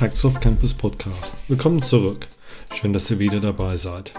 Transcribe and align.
Taxoft 0.00 0.40
Campus 0.40 0.72
Podcast. 0.72 1.36
Willkommen 1.46 1.82
zurück. 1.82 2.26
Schön, 2.72 2.94
dass 2.94 3.10
ihr 3.10 3.18
wieder 3.18 3.38
dabei 3.38 3.76
seid. 3.76 4.14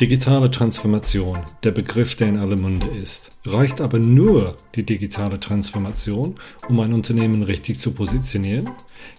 Digitale 0.00 0.50
Transformation, 0.50 1.38
der 1.62 1.70
Begriff, 1.70 2.16
der 2.16 2.30
in 2.30 2.38
aller 2.38 2.56
Munde 2.56 2.88
ist. 2.88 3.30
Reicht 3.44 3.80
aber 3.80 4.00
nur 4.00 4.56
die 4.74 4.82
digitale 4.82 5.38
Transformation, 5.38 6.34
um 6.68 6.80
ein 6.80 6.92
Unternehmen 6.92 7.44
richtig 7.44 7.78
zu 7.78 7.92
positionieren? 7.92 8.70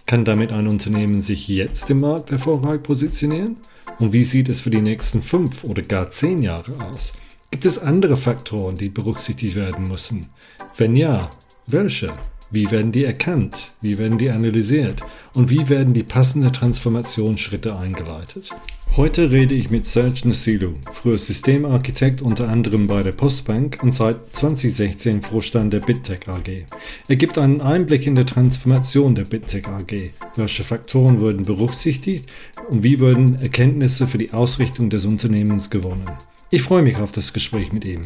Kann 0.04 0.26
damit 0.26 0.52
ein 0.52 0.68
Unternehmen 0.68 1.22
sich 1.22 1.48
jetzt 1.48 1.88
im 1.88 2.00
Markt 2.00 2.30
erfolgreich 2.30 2.82
positionieren? 2.82 3.56
Und 3.98 4.12
wie 4.12 4.24
sieht 4.24 4.50
es 4.50 4.60
für 4.60 4.68
die 4.68 4.82
nächsten 4.82 5.22
fünf 5.22 5.64
oder 5.64 5.80
gar 5.80 6.10
zehn 6.10 6.42
Jahre 6.42 6.78
aus? 6.90 7.14
Gibt 7.50 7.64
es 7.64 7.78
andere 7.78 8.18
Faktoren, 8.18 8.76
die 8.76 8.90
berücksichtigt 8.90 9.56
werden 9.56 9.88
müssen? 9.88 10.28
Wenn 10.76 10.94
ja, 10.94 11.30
welche? 11.66 12.12
Wie 12.50 12.70
werden 12.70 12.92
die 12.92 13.04
erkannt? 13.04 13.72
Wie 13.80 13.98
werden 13.98 14.18
die 14.18 14.30
analysiert? 14.30 15.02
Und 15.34 15.50
wie 15.50 15.68
werden 15.68 15.94
die 15.94 16.04
passenden 16.04 16.52
Transformationsschritte 16.52 17.76
eingeleitet? 17.76 18.50
Heute 18.96 19.32
rede 19.32 19.54
ich 19.56 19.68
mit 19.68 19.84
Serge 19.84 20.28
Nasilu, 20.28 20.74
früher 20.92 21.18
Systemarchitekt 21.18 22.22
unter 22.22 22.48
anderem 22.48 22.86
bei 22.86 23.02
der 23.02 23.12
Postbank 23.12 23.80
und 23.82 23.92
seit 23.92 24.34
2016 24.34 25.22
Vorstand 25.22 25.72
der 25.72 25.80
BitTech 25.80 26.28
AG. 26.28 26.64
Er 27.08 27.16
gibt 27.16 27.36
einen 27.36 27.60
Einblick 27.60 28.06
in 28.06 28.14
die 28.14 28.24
Transformation 28.24 29.16
der 29.16 29.24
BitTech 29.24 29.66
AG. 29.66 30.12
Welche 30.36 30.62
Faktoren 30.62 31.18
wurden 31.18 31.44
berücksichtigt 31.44 32.28
und 32.70 32.84
wie 32.84 33.00
wurden 33.00 33.40
Erkenntnisse 33.40 34.06
für 34.06 34.18
die 34.18 34.32
Ausrichtung 34.32 34.88
des 34.88 35.04
Unternehmens 35.04 35.68
gewonnen? 35.68 36.08
Ich 36.48 36.62
freue 36.62 36.82
mich 36.82 36.96
auf 36.98 37.10
das 37.10 37.32
Gespräch 37.32 37.72
mit 37.72 37.84
ihm. 37.84 38.02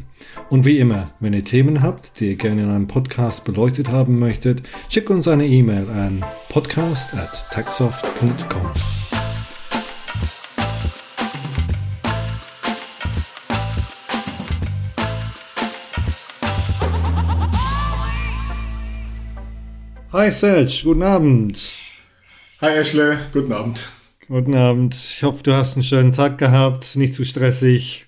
Und 0.49 0.65
wie 0.65 0.79
immer, 0.79 1.05
wenn 1.21 1.35
ihr 1.35 1.45
Themen 1.45 1.83
habt, 1.83 2.19
die 2.21 2.31
ihr 2.31 2.37
gerne 2.37 2.63
in 2.63 2.71
einem 2.71 2.87
Podcast 2.87 3.45
beleuchtet 3.45 3.89
haben 3.89 4.19
möchtet, 4.19 4.63
schickt 4.89 5.11
uns 5.11 5.29
eine 5.29 5.47
E-Mail 5.47 5.91
an 5.91 6.25
podcast 6.49 7.13
at 7.13 7.51
taxoft.com. 7.51 8.73
Hi 20.13 20.33
Serge, 20.33 20.81
guten 20.83 21.03
Abend. 21.03 21.59
Hi 22.63 22.71
Ashley, 22.79 23.19
guten 23.35 23.53
Abend. 23.53 23.91
Guten 24.29 24.55
Abend. 24.55 24.95
Ich 24.95 25.23
hoffe, 25.23 25.43
du 25.43 25.53
hast 25.53 25.75
einen 25.75 25.83
schönen 25.83 26.13
Tag 26.13 26.39
gehabt, 26.39 26.97
nicht 26.97 27.13
zu 27.13 27.27
stressig. 27.27 28.07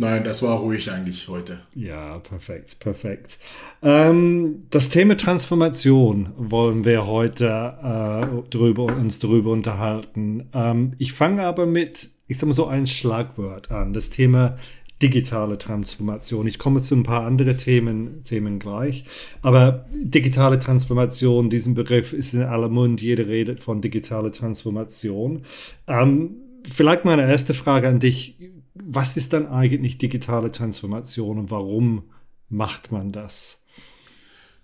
Nein, 0.00 0.24
das 0.24 0.42
war 0.42 0.60
ruhig 0.60 0.90
eigentlich 0.90 1.28
heute. 1.28 1.60
Ja, 1.74 2.20
perfekt, 2.20 2.80
perfekt. 2.80 3.38
Ähm, 3.82 4.62
das 4.70 4.88
Thema 4.88 5.14
Transformation 5.14 6.30
wollen 6.38 6.86
wir 6.86 7.06
heute 7.06 7.74
äh, 7.82 8.48
drüber, 8.48 8.84
uns 8.84 9.18
darüber 9.18 9.50
unterhalten. 9.50 10.48
Ähm, 10.54 10.94
ich 10.96 11.12
fange 11.12 11.42
aber 11.42 11.66
mit, 11.66 12.08
ich 12.28 12.38
sag 12.38 12.46
mal 12.46 12.54
so 12.54 12.66
ein 12.66 12.86
Schlagwort 12.86 13.70
an, 13.70 13.92
das 13.92 14.08
Thema 14.08 14.56
digitale 15.02 15.58
Transformation. 15.58 16.46
Ich 16.46 16.58
komme 16.58 16.80
zu 16.80 16.94
ein 16.94 17.02
paar 17.02 17.26
andere 17.26 17.58
Themen, 17.58 18.22
Themen 18.22 18.58
gleich. 18.58 19.04
Aber 19.42 19.84
digitale 19.92 20.58
Transformation, 20.58 21.50
diesen 21.50 21.74
Begriff 21.74 22.14
ist 22.14 22.32
in 22.32 22.42
aller 22.42 22.70
Mund. 22.70 23.02
Jeder 23.02 23.26
redet 23.26 23.60
von 23.60 23.82
digitale 23.82 24.30
Transformation. 24.30 25.42
Ähm, 25.86 26.36
vielleicht 26.64 27.04
meine 27.04 27.30
erste 27.30 27.52
Frage 27.52 27.86
an 27.88 27.98
dich 27.98 28.36
was 28.74 29.16
ist 29.16 29.32
dann 29.32 29.46
eigentlich 29.48 29.98
digitale 29.98 30.52
Transformation 30.52 31.38
und 31.38 31.50
warum 31.50 32.04
macht 32.48 32.92
man 32.92 33.12
das? 33.12 33.60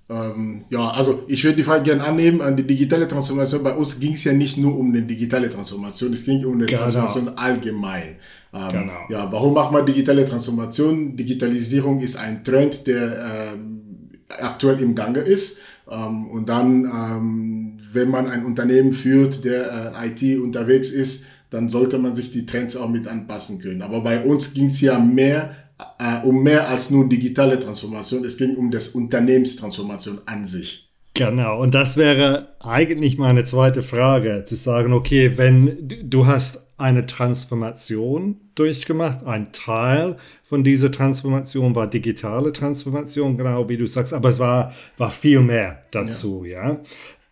Ähm, 0.08 0.64
ja, 0.70 0.90
also 0.90 1.24
ich 1.26 1.42
würde 1.42 1.56
die 1.56 1.62
Frage 1.64 1.82
gerne 1.82 2.04
annehmen 2.04 2.40
an 2.40 2.56
die 2.56 2.62
digitale 2.62 3.08
Transformation. 3.08 3.64
Bei 3.64 3.74
uns 3.74 3.98
ging 3.98 4.14
es 4.14 4.22
ja 4.22 4.32
nicht 4.32 4.56
nur 4.56 4.78
um 4.78 4.90
eine 4.90 5.02
digitale 5.02 5.50
Transformation, 5.50 6.12
es 6.12 6.24
ging 6.24 6.44
um 6.44 6.54
eine 6.54 6.66
genau. 6.66 6.82
Transformation 6.82 7.28
allgemein. 7.36 8.16
Ähm, 8.54 8.72
genau. 8.72 8.98
Ja, 9.08 9.32
warum 9.32 9.54
macht 9.54 9.72
man 9.72 9.84
digitale 9.84 10.24
Transformation? 10.24 11.16
Digitalisierung 11.16 12.00
ist 12.00 12.16
ein 12.16 12.44
Trend, 12.44 12.86
der 12.86 13.54
ähm, 13.54 14.10
aktuell 14.28 14.80
im 14.80 14.94
Gange 14.94 15.20
ist. 15.20 15.58
Ähm, 15.90 16.28
und 16.28 16.48
dann, 16.48 16.84
ähm, 16.84 17.78
wenn 17.92 18.08
man 18.08 18.28
ein 18.28 18.44
Unternehmen 18.44 18.92
führt, 18.92 19.44
der 19.44 19.92
äh, 19.94 20.08
IT 20.08 20.40
unterwegs 20.40 20.90
ist, 20.90 21.24
dann 21.56 21.70
sollte 21.70 21.98
man 21.98 22.14
sich 22.14 22.30
die 22.32 22.44
Trends 22.44 22.76
auch 22.76 22.90
mit 22.90 23.08
anpassen 23.08 23.60
können. 23.60 23.80
Aber 23.80 24.02
bei 24.02 24.22
uns 24.22 24.52
ging 24.52 24.66
es 24.66 24.82
ja 24.82 24.98
mehr 24.98 25.56
äh, 25.98 26.22
um 26.22 26.42
mehr 26.42 26.68
als 26.68 26.90
nur 26.90 27.08
digitale 27.08 27.58
Transformation. 27.58 28.24
Es 28.26 28.36
ging 28.36 28.56
um 28.56 28.70
das 28.70 28.88
Unternehmenstransformation 28.88 30.20
an 30.26 30.44
sich. 30.44 30.90
Genau, 31.14 31.62
und 31.62 31.74
das 31.74 31.96
wäre 31.96 32.56
eigentlich 32.60 33.16
meine 33.16 33.44
zweite 33.44 33.82
Frage, 33.82 34.44
zu 34.44 34.54
sagen, 34.54 34.92
okay, 34.92 35.38
wenn 35.38 35.88
du 36.04 36.26
hast 36.26 36.60
eine 36.76 37.06
Transformation 37.06 38.38
durchgemacht, 38.54 39.24
ein 39.24 39.50
Teil 39.52 40.18
von 40.44 40.62
dieser 40.62 40.92
Transformation 40.92 41.74
war 41.74 41.86
digitale 41.86 42.52
Transformation, 42.52 43.38
genau 43.38 43.66
wie 43.70 43.78
du 43.78 43.86
sagst, 43.86 44.12
aber 44.12 44.28
es 44.28 44.38
war, 44.38 44.74
war 44.98 45.10
viel 45.10 45.40
mehr 45.40 45.84
dazu, 45.90 46.44
ja. 46.44 46.80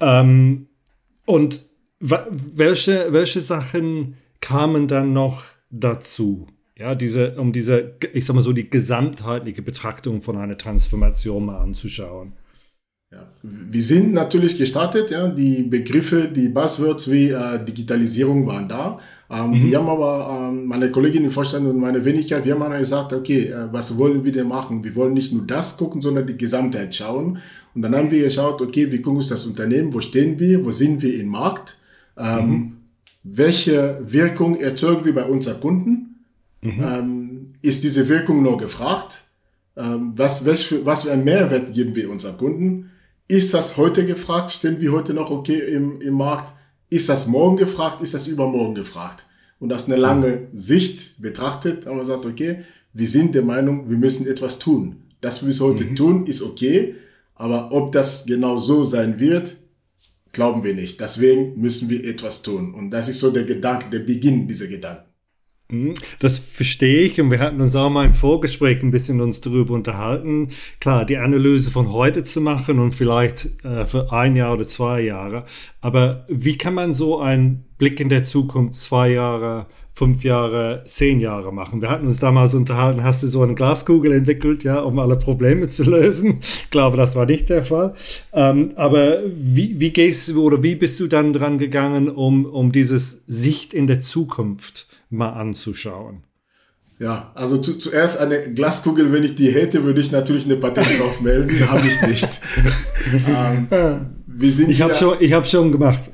ja? 0.01 0.21
Ähm, 0.21 0.69
und 1.27 1.61
welche, 2.11 3.13
welche 3.13 3.41
Sachen 3.41 4.17
kamen 4.41 4.89
dann 4.89 5.13
noch 5.13 5.43
dazu? 5.71 6.47
Ja, 6.77 6.95
diese, 6.95 7.37
um 7.37 7.53
diese, 7.53 7.95
ich 8.13 8.27
sag 8.27 8.35
mal 8.35 8.43
so, 8.43 8.53
die 8.53 8.69
gesamtheitliche 8.69 9.63
Betrachtung 9.63 10.21
von 10.23 10.37
einer 10.37 10.59
Transformation 10.59 11.47
mal 11.47 11.59
anzuschauen. 11.59 12.33
Ja. 13.13 13.29
Wir 13.43 13.83
sind 13.83 14.13
natürlich 14.13 14.59
gestartet, 14.59 15.13
ja, 15.13 15.29
die 15.29 15.63
Begriffe, 15.63 16.29
die 16.29 16.49
Buzzwords 16.49 17.09
wie 17.11 17.31
äh, 17.31 17.65
Digitalisierung 17.65 18.45
waren 18.47 18.69
da. 18.69 18.99
Ähm, 19.31 19.51
mhm. 19.51 19.63
Wir 19.63 19.79
haben 19.79 19.89
aber, 19.89 20.51
ähm, 20.51 20.67
meine 20.67 20.91
Kollegin 20.91 21.25
im 21.25 21.31
Vorstand 21.31 21.67
und 21.67 21.79
meine 21.79 22.05
Wenigkeit, 22.05 22.45
wir 22.45 22.55
haben 22.55 22.61
dann 22.61 22.79
gesagt, 22.79 23.13
okay, 23.13 23.47
äh, 23.47 23.73
was 23.73 23.97
wollen 23.97 24.25
wir 24.25 24.33
denn 24.33 24.49
machen? 24.49 24.83
Wir 24.83 24.97
wollen 24.97 25.15
nicht 25.15 25.33
nur 25.33 25.47
das 25.47 25.77
gucken, 25.77 26.03
sondern 26.03 26.27
die 26.27 26.37
Gesamtheit 26.37 26.93
schauen. 26.93 27.39
Und 27.75 27.83
dann 27.83 27.95
haben 27.95 28.11
wir 28.11 28.25
geschaut, 28.25 28.61
okay, 28.61 28.91
wie 28.91 29.01
gucken 29.01 29.19
uns 29.19 29.29
das 29.29 29.47
Unternehmen, 29.47 29.95
wo 29.95 30.01
stehen 30.01 30.39
wir, 30.41 30.65
wo 30.65 30.73
sind 30.73 31.01
wir 31.01 31.19
im 31.21 31.29
Markt? 31.29 31.77
Ähm, 32.17 32.49
mhm. 32.49 32.77
Welche 33.23 34.01
Wirkung 34.03 34.61
erzeugen 34.61 35.05
wir 35.05 35.15
bei 35.15 35.25
unseren 35.25 35.61
Kunden? 35.61 36.25
Mhm. 36.61 36.85
Ähm, 36.85 37.49
ist 37.63 37.83
diese 37.83 38.09
Wirkung 38.09 38.43
noch 38.43 38.59
gefragt? 38.59 39.23
Ähm, 39.77 40.13
was, 40.17 40.47
was, 40.47 40.63
für, 40.63 40.85
was 40.85 41.05
für 41.05 41.13
einen 41.13 41.25
Mehrwert 41.25 41.73
geben 41.73 41.95
wir 41.97 42.11
unseren 42.11 42.37
Kunden? 42.37 42.91
Ist 43.27 43.55
das 43.55 43.77
heute 43.77 44.05
gefragt? 44.05 44.53
Stehen 44.53 44.81
wir 44.81 44.93
heute 44.93 45.15
noch 45.15 45.31
okay 45.31 45.59
im, 45.59 46.01
im 46.01 46.15
Markt? 46.15 46.53
Ist 46.91 47.09
das 47.09 47.27
morgen 47.27 47.57
gefragt? 47.57 48.03
Ist 48.03 48.15
das 48.15 48.29
übermorgen 48.29 48.75
gefragt? 48.75 49.25
Und 49.59 49.73
aus 49.73 49.87
einer 49.87 49.97
langen 49.97 50.49
Sicht 50.53 51.23
betrachtet, 51.23 51.87
haben 51.87 51.97
wir 51.97 52.01
gesagt, 52.01 52.27
okay, 52.27 52.65
wir 52.93 53.09
sind 53.09 53.35
der 53.35 53.43
Meinung, 53.43 53.89
wir 53.89 53.97
müssen 53.97 54.27
etwas 54.27 54.59
tun. 54.59 55.03
Das, 55.21 55.43
wir 55.43 55.51
es 55.51 55.61
heute 55.61 55.85
mhm. 55.85 55.97
tun, 55.97 56.27
ist 56.27 56.43
okay. 56.43 56.97
Aber 57.35 57.73
ob 57.73 57.93
das 57.93 58.27
genau 58.27 58.59
so 58.59 58.85
sein 58.85 59.19
wird, 59.19 59.57
glauben 60.35 60.65
wir 60.65 60.75
nicht. 60.75 61.01
Deswegen 61.01 61.59
müssen 61.61 61.89
wir 61.89 62.05
etwas 62.05 62.43
tun. 62.43 62.75
Und 62.75 62.91
das 62.91 63.09
ist 63.09 63.21
so 63.21 63.31
der 63.31 63.45
Gedanke, 63.45 63.91
der 63.91 64.01
Beginn 64.01 64.47
dieser 64.47 64.67
Gedanken. 64.67 65.15
Mhm. 65.71 65.95
Das 66.19 66.39
verstehe 66.39 67.01
ich 67.01 67.21
und 67.21 67.31
wir 67.31 67.39
hatten 67.39 67.61
uns 67.61 67.75
auch 67.75 67.89
mal 67.89 68.05
im 68.05 68.15
Vorgespräch 68.15 68.83
ein 68.83 68.91
bisschen 68.91 69.21
uns 69.21 69.41
darüber 69.41 69.73
unterhalten. 69.73 70.51
Klar, 70.79 71.07
die 71.07 71.17
Analyse 71.17 71.71
von 71.71 71.91
heute 71.91 72.23
zu 72.23 72.41
machen 72.43 72.79
und 72.79 72.95
vielleicht 72.95 73.65
äh, 73.65 73.87
für 73.87 74.13
ein 74.13 74.37
Jahr 74.37 74.53
oder 74.53 74.67
zwei 74.67 75.01
Jahre. 75.01 75.47
Aber 75.81 76.27
wie 76.29 76.59
kann 76.59 76.75
man 76.75 76.93
so 76.93 77.19
einen 77.19 77.65
Blick 77.79 77.99
in 77.99 78.11
der 78.11 78.25
Zukunft 78.25 78.75
zwei 78.75 79.11
Jahre 79.13 79.67
fünf 79.95 80.25
Jahre, 80.25 80.83
zehn 80.87 81.21
Jahre 81.21 81.53
machen. 81.53 81.81
Wir 81.81 81.89
hatten 81.89 82.07
uns 82.07 82.19
damals 82.19 82.53
unterhalten, 82.53 83.05
hast 83.05 83.23
du 83.23 83.29
so 83.29 83.43
eine 83.43 83.55
Glaskugel 83.55 84.13
entwickelt, 84.13 84.65
ja, 84.65 84.81
um 84.81 84.99
alle 84.99 85.17
Probleme 85.17 85.69
zu 85.69 85.85
lösen? 85.89 86.41
Ich 86.41 86.71
glaube, 86.71 86.97
das 86.97 87.15
war 87.15 87.27
nicht 87.27 87.49
der 87.49 87.63
Fall. 87.63 87.95
Ähm, 88.33 88.73
aber 88.75 89.21
wie, 89.35 89.79
wie 89.79 89.91
gehst 89.91 90.29
du 90.29 90.43
oder 90.43 90.63
wie 90.63 90.75
bist 90.75 90.99
du 90.99 91.07
dann 91.07 91.33
dran 91.33 91.59
gegangen, 91.59 92.09
um, 92.09 92.45
um 92.45 92.73
dieses 92.73 93.23
Sicht 93.29 93.73
in 93.73 93.87
der 93.87 94.01
Zukunft 94.01 94.89
mal 95.11 95.31
anzuschauen? 95.31 96.25
Ja, 96.99 97.31
also 97.35 97.57
zu, 97.57 97.79
zuerst 97.79 98.19
eine 98.19 98.53
Glaskugel, 98.53 99.13
wenn 99.13 99.25
ich 99.25 99.37
die 99.37 99.51
hätte, 99.51 99.85
würde 99.85 100.01
ich 100.01 100.11
natürlich 100.11 100.45
eine 100.45 100.57
Patent 100.57 100.89
drauf 100.99 101.21
melden, 101.21 101.69
habe 101.71 101.87
ich 101.87 102.03
nicht. 102.03 102.29
ähm, 103.29 103.67
wie 104.27 104.51
sind 104.51 104.71
ich 104.71 104.83
habe 104.83 104.97
schon, 104.97 105.19
hab 105.19 105.47
schon 105.47 105.71
gemacht. 105.71 106.11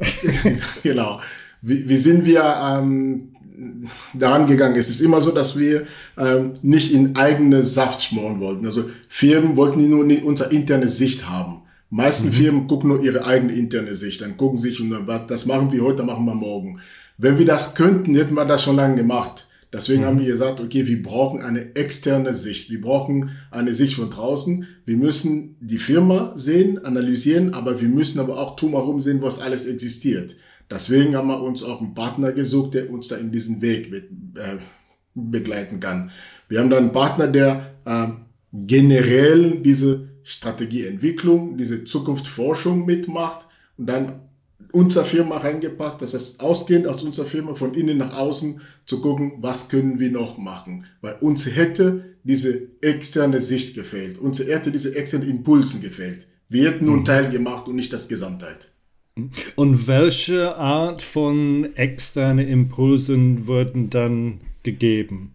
genau. 0.83 1.21
Wie, 1.63 1.89
wie 1.89 1.97
sind 1.97 2.27
wir 2.27 2.43
ähm, 2.43 3.30
daran 4.15 4.47
gegangen. 4.47 4.77
Es 4.77 4.89
ist 4.89 5.01
immer 5.01 5.21
so, 5.21 5.31
dass 5.31 5.59
wir 5.59 5.87
ähm, 6.17 6.53
nicht 6.63 6.93
in 6.93 7.17
eigene 7.17 7.63
Saft 7.63 8.03
schmoren 8.03 8.41
wollten. 8.41 8.65
Also 8.65 8.91
Firmen 9.09 9.57
wollten 9.57 9.89
nur 9.89 10.05
unsere 10.25 10.53
interne 10.53 10.89
Sicht 10.89 11.29
haben. 11.29 11.63
Meisten 11.91 12.29
mhm. 12.29 12.33
Firmen 12.33 12.67
gucken 12.67 12.89
nur 12.89 13.03
ihre 13.03 13.25
eigene 13.25 13.53
interne 13.53 13.97
Sicht. 13.97 14.21
Dann 14.23 14.37
gucken 14.37 14.59
sich, 14.59 14.81
und 14.81 14.95
das 15.29 15.47
machen 15.47 15.73
wir 15.73 15.83
heute, 15.83 16.05
machen 16.05 16.25
wir 16.25 16.35
morgen. 16.35 16.81
Wenn 17.19 17.39
wir 17.39 17.47
das 17.47 17.75
könnten, 17.75 18.15
hätten 18.15 18.35
wir 18.35 18.45
das 18.45 18.63
schon 18.63 18.77
lange 18.77 18.97
gemacht. 18.97 19.49
Deswegen 19.73 20.03
mhm. 20.03 20.07
haben 20.07 20.21
wir 20.21 20.27
gesagt, 20.27 20.61
okay, 20.61 20.87
wir 20.87 21.03
brauchen 21.03 21.43
eine 21.43 21.75
externe 21.77 22.33
Sicht. 22.35 22.71
Wir 22.71 22.81
brauchen 22.81 23.31
eine 23.51 23.75
Sicht 23.75 23.95
von 23.95 24.11
draußen. 24.11 24.67
Wir 24.85 24.97
müssen 24.97 25.57
die 25.61 25.79
Firma 25.79 26.33
sehen, 26.35 26.85
analysieren, 26.85 27.55
aber 27.55 27.81
wir 27.81 27.89
müssen 27.89 28.21
aber 28.21 28.39
auch 28.41 28.57
drumherum 28.57 29.01
sehen, 29.01 29.23
was 29.23 29.41
alles 29.41 29.67
existiert. 29.67 30.37
Deswegen 30.71 31.17
haben 31.17 31.29
wir 31.29 31.43
uns 31.43 31.63
auch 31.63 31.81
einen 31.81 31.95
Partner 31.95 32.33
gesucht, 32.33 32.75
der 32.75 32.91
uns 32.91 33.09
da 33.09 33.17
in 33.17 33.33
diesen 33.33 33.61
Weg 33.61 33.91
mit, 33.91 34.05
äh, 34.37 34.59
begleiten 35.15 35.81
kann. 35.81 36.11
Wir 36.49 36.61
haben 36.61 36.71
dann 36.71 36.85
einen 36.85 36.93
Partner, 36.93 37.27
der 37.27 37.75
äh, 37.85 38.09
generell 38.53 39.61
diese 39.61 40.09
Strategieentwicklung, 40.23 41.57
diese 41.57 41.85
Zukunftsforschung 41.85 42.87
mitmacht 42.87 43.47
und 43.77 43.87
dann 43.87 44.21
unser 44.73 45.05
Firma 45.05 45.39
reingepackt, 45.39 46.03
das 46.03 46.15
heißt 46.15 46.41
ausgehend 46.41 46.87
aus 46.87 47.03
unserer 47.03 47.27
Firma 47.27 47.55
von 47.55 47.75
innen 47.75 47.99
nach 47.99 48.17
außen 48.17 48.61
zu 48.85 49.01
gucken, 49.01 49.33
was 49.41 49.69
können 49.69 49.99
wir 49.99 50.11
noch 50.13 50.39
machen, 50.39 50.87
weil 51.01 51.17
uns 51.21 51.47
hätte 51.47 52.17
diese 52.23 52.69
externe 52.81 53.41
Sicht 53.41 53.75
gefehlt, 53.75 54.19
uns 54.19 54.39
hätte 54.39 54.71
diese 54.71 54.95
externen 54.95 55.29
Impulsen 55.29 55.81
gefehlt. 55.81 56.29
Wir 56.49 56.71
hätten 56.71 56.85
nur 56.85 56.95
einen 56.95 57.03
mhm. 57.03 57.07
Teil 57.07 57.31
gemacht 57.31 57.69
und 57.69 57.77
nicht 57.77 57.93
das 57.93 58.09
Gesamtheit. 58.09 58.69
Und 59.57 59.87
welche 59.87 60.57
Art 60.57 61.03
von 61.03 61.75
externen 61.77 62.47
Impulsen 62.47 63.47
wurden 63.47 63.91
dann 63.91 64.41
gegeben? 64.63 65.33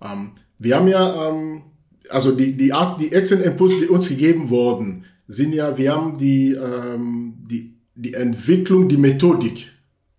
Ähm, 0.00 0.32
wir 0.58 0.76
haben 0.76 0.88
ja, 0.88 1.30
ähm, 1.30 1.62
also 2.08 2.32
die, 2.32 2.56
die 2.56 2.72
Art, 2.72 3.00
die 3.00 3.12
externen 3.12 3.44
Impulse, 3.44 3.80
die 3.80 3.86
uns 3.86 4.08
gegeben 4.08 4.50
wurden, 4.50 5.04
sind 5.28 5.52
ja, 5.54 5.76
wir 5.76 5.92
haben 5.92 6.16
die, 6.16 6.52
ähm, 6.52 7.34
die, 7.50 7.74
die 7.94 8.14
Entwicklung, 8.14 8.88
die 8.88 8.96
Methodik 8.96 9.72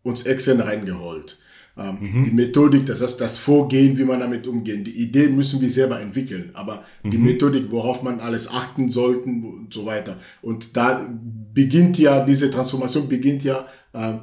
uns 0.03 0.23
extern 0.23 0.61
reingeholt. 0.61 1.39
Ähm, 1.77 1.97
mhm. 1.99 2.23
Die 2.23 2.31
Methodik, 2.31 2.85
das 2.87 3.01
heißt 3.01 3.21
das 3.21 3.37
Vorgehen, 3.37 3.97
wie 3.97 4.03
man 4.03 4.19
damit 4.19 4.47
umgehen. 4.47 4.83
Die 4.83 4.99
Idee 5.03 5.27
müssen 5.27 5.61
wir 5.61 5.69
selber 5.69 6.01
entwickeln, 6.01 6.49
aber 6.53 6.83
mhm. 7.03 7.11
die 7.11 7.17
Methodik, 7.17 7.71
worauf 7.71 8.01
man 8.01 8.19
alles 8.19 8.49
achten 8.49 8.89
sollten 8.89 9.43
und 9.43 9.73
so 9.73 9.85
weiter. 9.85 10.19
Und 10.41 10.75
da 10.75 11.07
beginnt 11.53 11.97
ja, 11.99 12.25
diese 12.25 12.49
Transformation 12.49 13.07
beginnt 13.07 13.43
ja, 13.43 13.67
äh, 13.93 14.13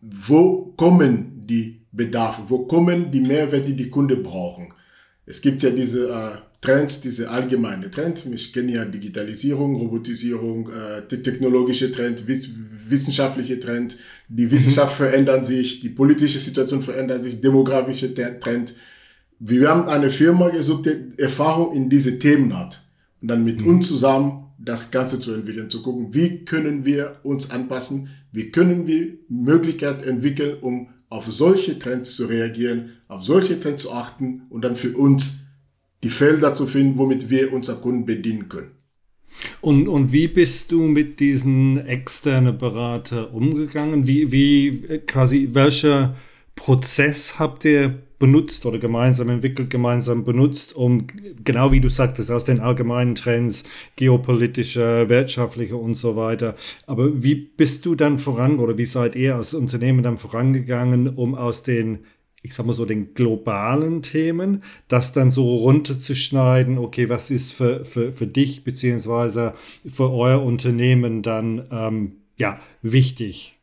wo 0.00 0.72
kommen 0.76 1.42
die 1.46 1.82
Bedarfe, 1.92 2.42
wo 2.48 2.60
kommen 2.66 3.10
die 3.10 3.20
Mehrwerte, 3.20 3.66
die 3.66 3.76
die 3.76 3.90
Kunden 3.90 4.22
brauchen. 4.22 4.72
Es 5.26 5.42
gibt 5.42 5.62
ja 5.62 5.70
diese 5.70 6.08
äh, 6.08 6.47
Trends, 6.60 7.00
diese 7.00 7.30
allgemeine 7.30 7.90
Trend. 7.90 8.24
Ich 8.32 8.52
kenne 8.52 8.72
ja 8.72 8.84
Digitalisierung, 8.84 9.76
Robotisierung, 9.76 10.70
äh, 10.70 11.02
technologische 11.06 11.92
Trend, 11.92 12.26
wiss 12.26 12.50
wissenschaftliche 12.88 13.60
Trend. 13.60 13.96
Die 14.28 14.46
mhm. 14.46 14.50
Wissenschaft 14.50 14.98
mhm. 14.98 15.04
verändert 15.04 15.46
sich, 15.46 15.80
die 15.80 15.90
politische 15.90 16.38
Situation 16.38 16.82
verändert 16.82 17.22
sich, 17.22 17.40
demografische 17.40 18.12
Trend. 18.14 18.74
Wir 19.38 19.68
haben 19.68 19.88
eine 19.88 20.10
Firma 20.10 20.48
gesucht, 20.48 20.86
die 20.86 21.22
Erfahrung 21.22 21.76
in 21.76 21.88
diese 21.88 22.18
Themen 22.18 22.58
hat. 22.58 22.82
Und 23.20 23.28
dann 23.28 23.44
mit 23.44 23.60
mhm. 23.60 23.68
uns 23.68 23.88
zusammen 23.88 24.46
das 24.58 24.90
Ganze 24.90 25.20
zu 25.20 25.32
entwickeln, 25.32 25.70
zu 25.70 25.82
gucken, 25.82 26.12
wie 26.12 26.44
können 26.44 26.84
wir 26.84 27.20
uns 27.22 27.50
anpassen, 27.50 28.10
wie 28.32 28.50
können 28.50 28.86
wir 28.86 29.14
Möglichkeiten 29.28 30.08
entwickeln, 30.08 30.58
um 30.60 30.88
auf 31.08 31.26
solche 31.26 31.78
Trends 31.78 32.16
zu 32.16 32.26
reagieren, 32.26 32.90
auf 33.06 33.22
solche 33.22 33.60
Trends 33.60 33.84
zu 33.84 33.92
achten 33.92 34.42
und 34.50 34.62
dann 34.62 34.76
für 34.76 34.96
uns 34.96 35.47
die 36.02 36.10
Felder 36.10 36.54
zu 36.54 36.66
finden, 36.66 36.98
womit 36.98 37.30
wir 37.30 37.52
unser 37.52 37.76
Kunden 37.76 38.06
bedienen 38.06 38.48
können. 38.48 38.72
Und, 39.60 39.88
und 39.88 40.12
wie 40.12 40.28
bist 40.28 40.72
du 40.72 40.82
mit 40.82 41.20
diesen 41.20 41.86
externen 41.86 42.58
Berater 42.58 43.32
umgegangen? 43.32 44.06
Wie, 44.06 44.32
wie 44.32 45.00
quasi, 45.06 45.50
welcher 45.52 46.16
Prozess 46.56 47.38
habt 47.38 47.64
ihr 47.64 48.02
benutzt 48.18 48.66
oder 48.66 48.78
gemeinsam 48.78 49.28
entwickelt, 49.28 49.70
gemeinsam 49.70 50.24
benutzt, 50.24 50.74
um 50.74 51.06
genau 51.44 51.70
wie 51.70 51.80
du 51.80 51.88
sagtest, 51.88 52.32
aus 52.32 52.44
den 52.44 52.58
allgemeinen 52.58 53.14
Trends, 53.14 53.62
geopolitische, 53.94 55.08
wirtschaftliche 55.08 55.76
und 55.76 55.94
so 55.94 56.16
weiter. 56.16 56.56
Aber 56.86 57.22
wie 57.22 57.36
bist 57.36 57.86
du 57.86 57.94
dann 57.94 58.18
voran 58.18 58.58
oder 58.58 58.76
wie 58.76 58.86
seid 58.86 59.14
ihr 59.14 59.36
als 59.36 59.54
Unternehmen 59.54 60.02
dann 60.02 60.18
vorangegangen, 60.18 61.08
um 61.08 61.36
aus 61.36 61.62
den 61.62 62.00
ich 62.42 62.54
sag 62.54 62.66
mal 62.66 62.72
so, 62.72 62.84
den 62.84 63.14
globalen 63.14 64.02
Themen, 64.02 64.62
das 64.86 65.12
dann 65.12 65.30
so 65.30 65.56
runterzuschneiden, 65.56 66.78
okay, 66.78 67.08
was 67.08 67.30
ist 67.30 67.52
für, 67.52 67.84
für, 67.84 68.12
für 68.12 68.26
dich 68.26 68.64
beziehungsweise 68.64 69.54
für 69.86 70.10
euer 70.10 70.42
Unternehmen 70.42 71.22
dann 71.22 71.66
ähm, 71.70 72.12
ja, 72.36 72.60
wichtig? 72.82 73.58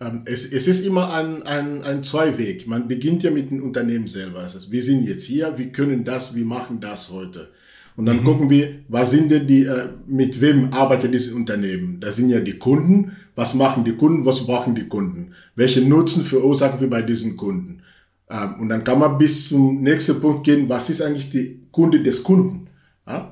Ähm, 0.00 0.22
es, 0.24 0.50
es 0.50 0.66
ist 0.66 0.86
immer 0.86 1.12
ein, 1.12 1.42
ein, 1.42 1.82
ein 1.82 2.02
Zweiweg. 2.02 2.66
Man 2.66 2.88
beginnt 2.88 3.22
ja 3.22 3.30
mit 3.30 3.50
dem 3.50 3.62
Unternehmen 3.62 4.08
selber. 4.08 4.42
Das 4.42 4.54
heißt, 4.54 4.70
wir 4.70 4.82
sind 4.82 5.06
jetzt 5.06 5.24
hier, 5.24 5.56
wir 5.56 5.72
können 5.72 6.04
das, 6.04 6.34
wir 6.34 6.44
machen 6.44 6.80
das 6.80 7.10
heute. 7.10 7.50
Und 7.96 8.06
dann 8.06 8.20
mhm. 8.20 8.24
gucken 8.24 8.50
wir, 8.50 8.80
was 8.88 9.10
sind 9.10 9.30
denn 9.30 9.46
die, 9.46 9.64
äh, 9.64 9.88
mit 10.06 10.40
wem 10.40 10.72
arbeitet 10.72 11.14
dieses 11.14 11.32
Unternehmen? 11.32 11.98
Das 12.00 12.16
sind 12.16 12.28
ja 12.28 12.40
die 12.40 12.58
Kunden. 12.58 13.16
Was 13.36 13.54
machen 13.54 13.84
die 13.84 13.92
Kunden? 13.92 14.24
Was 14.24 14.44
brauchen 14.44 14.74
die 14.74 14.88
Kunden? 14.88 15.32
Welche 15.54 15.82
Nutzen 15.82 16.24
verursachen 16.24 16.80
wir 16.80 16.90
bei 16.90 17.02
diesen 17.02 17.36
Kunden? 17.36 17.82
Ähm, 18.28 18.56
und 18.60 18.68
dann 18.68 18.82
kann 18.82 18.98
man 18.98 19.18
bis 19.18 19.48
zum 19.48 19.82
nächsten 19.82 20.20
Punkt 20.20 20.44
gehen, 20.44 20.68
was 20.68 20.90
ist 20.90 21.02
eigentlich 21.02 21.30
die 21.30 21.60
Kunde 21.70 22.02
des 22.02 22.24
Kunden? 22.24 22.66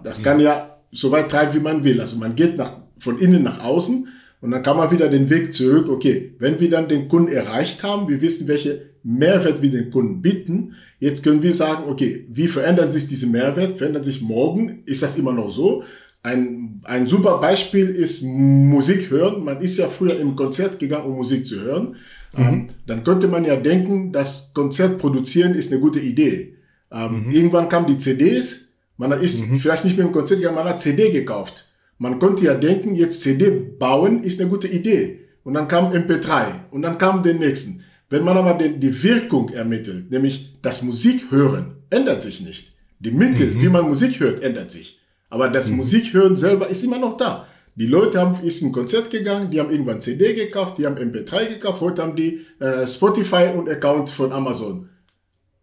Das 0.04 0.22
kann 0.22 0.38
ja 0.38 0.78
so 0.92 1.10
weit 1.10 1.30
treiben, 1.30 1.54
wie 1.54 1.60
man 1.60 1.82
will. 1.82 2.00
Also 2.00 2.16
man 2.16 2.36
geht 2.36 2.56
nach, 2.56 2.76
von 2.98 3.18
innen 3.18 3.42
nach 3.42 3.64
außen 3.64 4.06
und 4.40 4.50
dann 4.50 4.62
kann 4.62 4.76
man 4.76 4.90
wieder 4.92 5.08
den 5.08 5.30
Weg 5.30 5.52
zurück. 5.52 5.88
Okay, 5.88 6.34
wenn 6.38 6.60
wir 6.60 6.70
dann 6.70 6.86
den 6.88 7.08
Kunden 7.08 7.32
erreicht 7.32 7.82
haben, 7.82 8.08
wir 8.08 8.22
wissen, 8.22 8.46
welche 8.46 8.94
Mehrwert 9.02 9.62
wir 9.62 9.70
den 9.70 9.90
Kunden 9.90 10.22
bieten. 10.22 10.74
Jetzt 11.00 11.22
können 11.24 11.42
wir 11.42 11.54
sagen, 11.54 11.84
okay, 11.88 12.26
wie 12.30 12.46
verändern 12.46 12.92
sich 12.92 13.08
diese 13.08 13.26
Mehrwert? 13.26 13.78
Verändern 13.78 14.04
sich 14.04 14.22
morgen? 14.22 14.82
Ist 14.86 15.02
das 15.02 15.18
immer 15.18 15.32
noch 15.32 15.50
so? 15.50 15.82
Ein, 16.24 16.80
ein 16.84 17.06
super 17.06 17.36
Beispiel 17.36 17.90
ist 17.90 18.22
Musik 18.22 19.10
hören. 19.10 19.44
Man 19.44 19.60
ist 19.60 19.76
ja 19.76 19.88
früher 19.88 20.18
im 20.18 20.34
Konzert 20.36 20.78
gegangen, 20.78 21.04
um 21.04 21.16
Musik 21.16 21.46
zu 21.46 21.60
hören. 21.60 21.96
Mhm. 22.32 22.42
Ähm, 22.42 22.66
dann 22.86 23.04
könnte 23.04 23.28
man 23.28 23.44
ja 23.44 23.56
denken, 23.56 24.10
das 24.10 24.52
Konzert 24.54 24.96
produzieren 24.98 25.54
ist 25.54 25.70
eine 25.70 25.82
gute 25.82 26.00
Idee. 26.00 26.56
Ähm, 26.90 27.26
mhm. 27.26 27.30
Irgendwann 27.30 27.68
kamen 27.68 27.86
die 27.86 27.98
CDs. 27.98 28.68
Man 28.96 29.12
ist 29.12 29.50
mhm. 29.50 29.58
vielleicht 29.58 29.84
nicht 29.84 29.98
mehr 29.98 30.06
im 30.06 30.12
Konzert 30.12 30.40
gegangen, 30.40 30.56
man 30.56 30.66
hat 30.66 30.80
CD 30.80 31.10
gekauft. 31.10 31.68
Man 31.98 32.18
konnte 32.18 32.42
ja 32.42 32.54
denken, 32.54 32.94
jetzt 32.94 33.20
CD 33.20 33.50
bauen 33.50 34.24
ist 34.24 34.40
eine 34.40 34.48
gute 34.48 34.68
Idee. 34.68 35.20
Und 35.42 35.52
dann 35.52 35.68
kam 35.68 35.92
MP3 35.92 36.70
und 36.70 36.80
dann 36.80 36.96
kam 36.96 37.22
den 37.22 37.38
nächsten. 37.38 37.82
Wenn 38.08 38.24
man 38.24 38.38
aber 38.38 38.54
den, 38.54 38.80
die 38.80 39.02
Wirkung 39.02 39.50
ermittelt, 39.50 40.10
nämlich 40.10 40.56
das 40.62 40.82
Musikhören, 40.82 41.74
ändert 41.90 42.22
sich 42.22 42.40
nicht. 42.40 42.72
Die 42.98 43.10
Mittel, 43.10 43.48
mhm. 43.48 43.60
wie 43.60 43.68
man 43.68 43.86
Musik 43.86 44.20
hört, 44.20 44.42
ändert 44.42 44.70
sich. 44.70 45.03
Aber 45.34 45.48
das 45.48 45.68
mhm. 45.68 45.78
Musikhören 45.78 46.36
selber 46.36 46.68
ist 46.68 46.84
immer 46.84 46.98
noch 47.00 47.16
da. 47.16 47.48
Die 47.74 47.86
Leute 47.86 48.20
haben, 48.20 48.40
ist 48.46 48.62
ein 48.62 48.70
Konzert 48.70 49.10
gegangen, 49.10 49.50
die 49.50 49.58
haben 49.58 49.72
irgendwann 49.72 50.00
CD 50.00 50.32
gekauft, 50.32 50.78
die 50.78 50.86
haben 50.86 50.96
MP3 50.96 51.48
gekauft, 51.48 51.80
heute 51.80 52.02
haben 52.02 52.14
die 52.14 52.46
äh, 52.60 52.86
Spotify 52.86 53.48
und 53.52 53.68
Account 53.68 54.10
von 54.10 54.30
Amazon. 54.30 54.88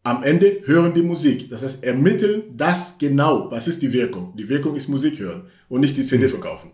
Am 0.04 0.24
Ende 0.24 0.64
hören 0.66 0.94
die 0.94 1.04
Musik. 1.04 1.50
Das 1.50 1.64
heißt, 1.64 1.86
ermitteln 1.86 2.44
das 2.58 2.98
genau. 2.98 3.50
Was 3.50 3.70
ist 3.70 3.82
die 3.82 3.94
Wirkung? 3.94 4.34
Die 4.36 4.50
Wirkung 4.50 4.76
ist 4.76 4.90
Musik 4.90 5.20
hören 5.20 5.44
und 5.70 5.80
nicht 5.80 5.96
die 5.96 6.04
CD 6.04 6.28
verkaufen. 6.28 6.72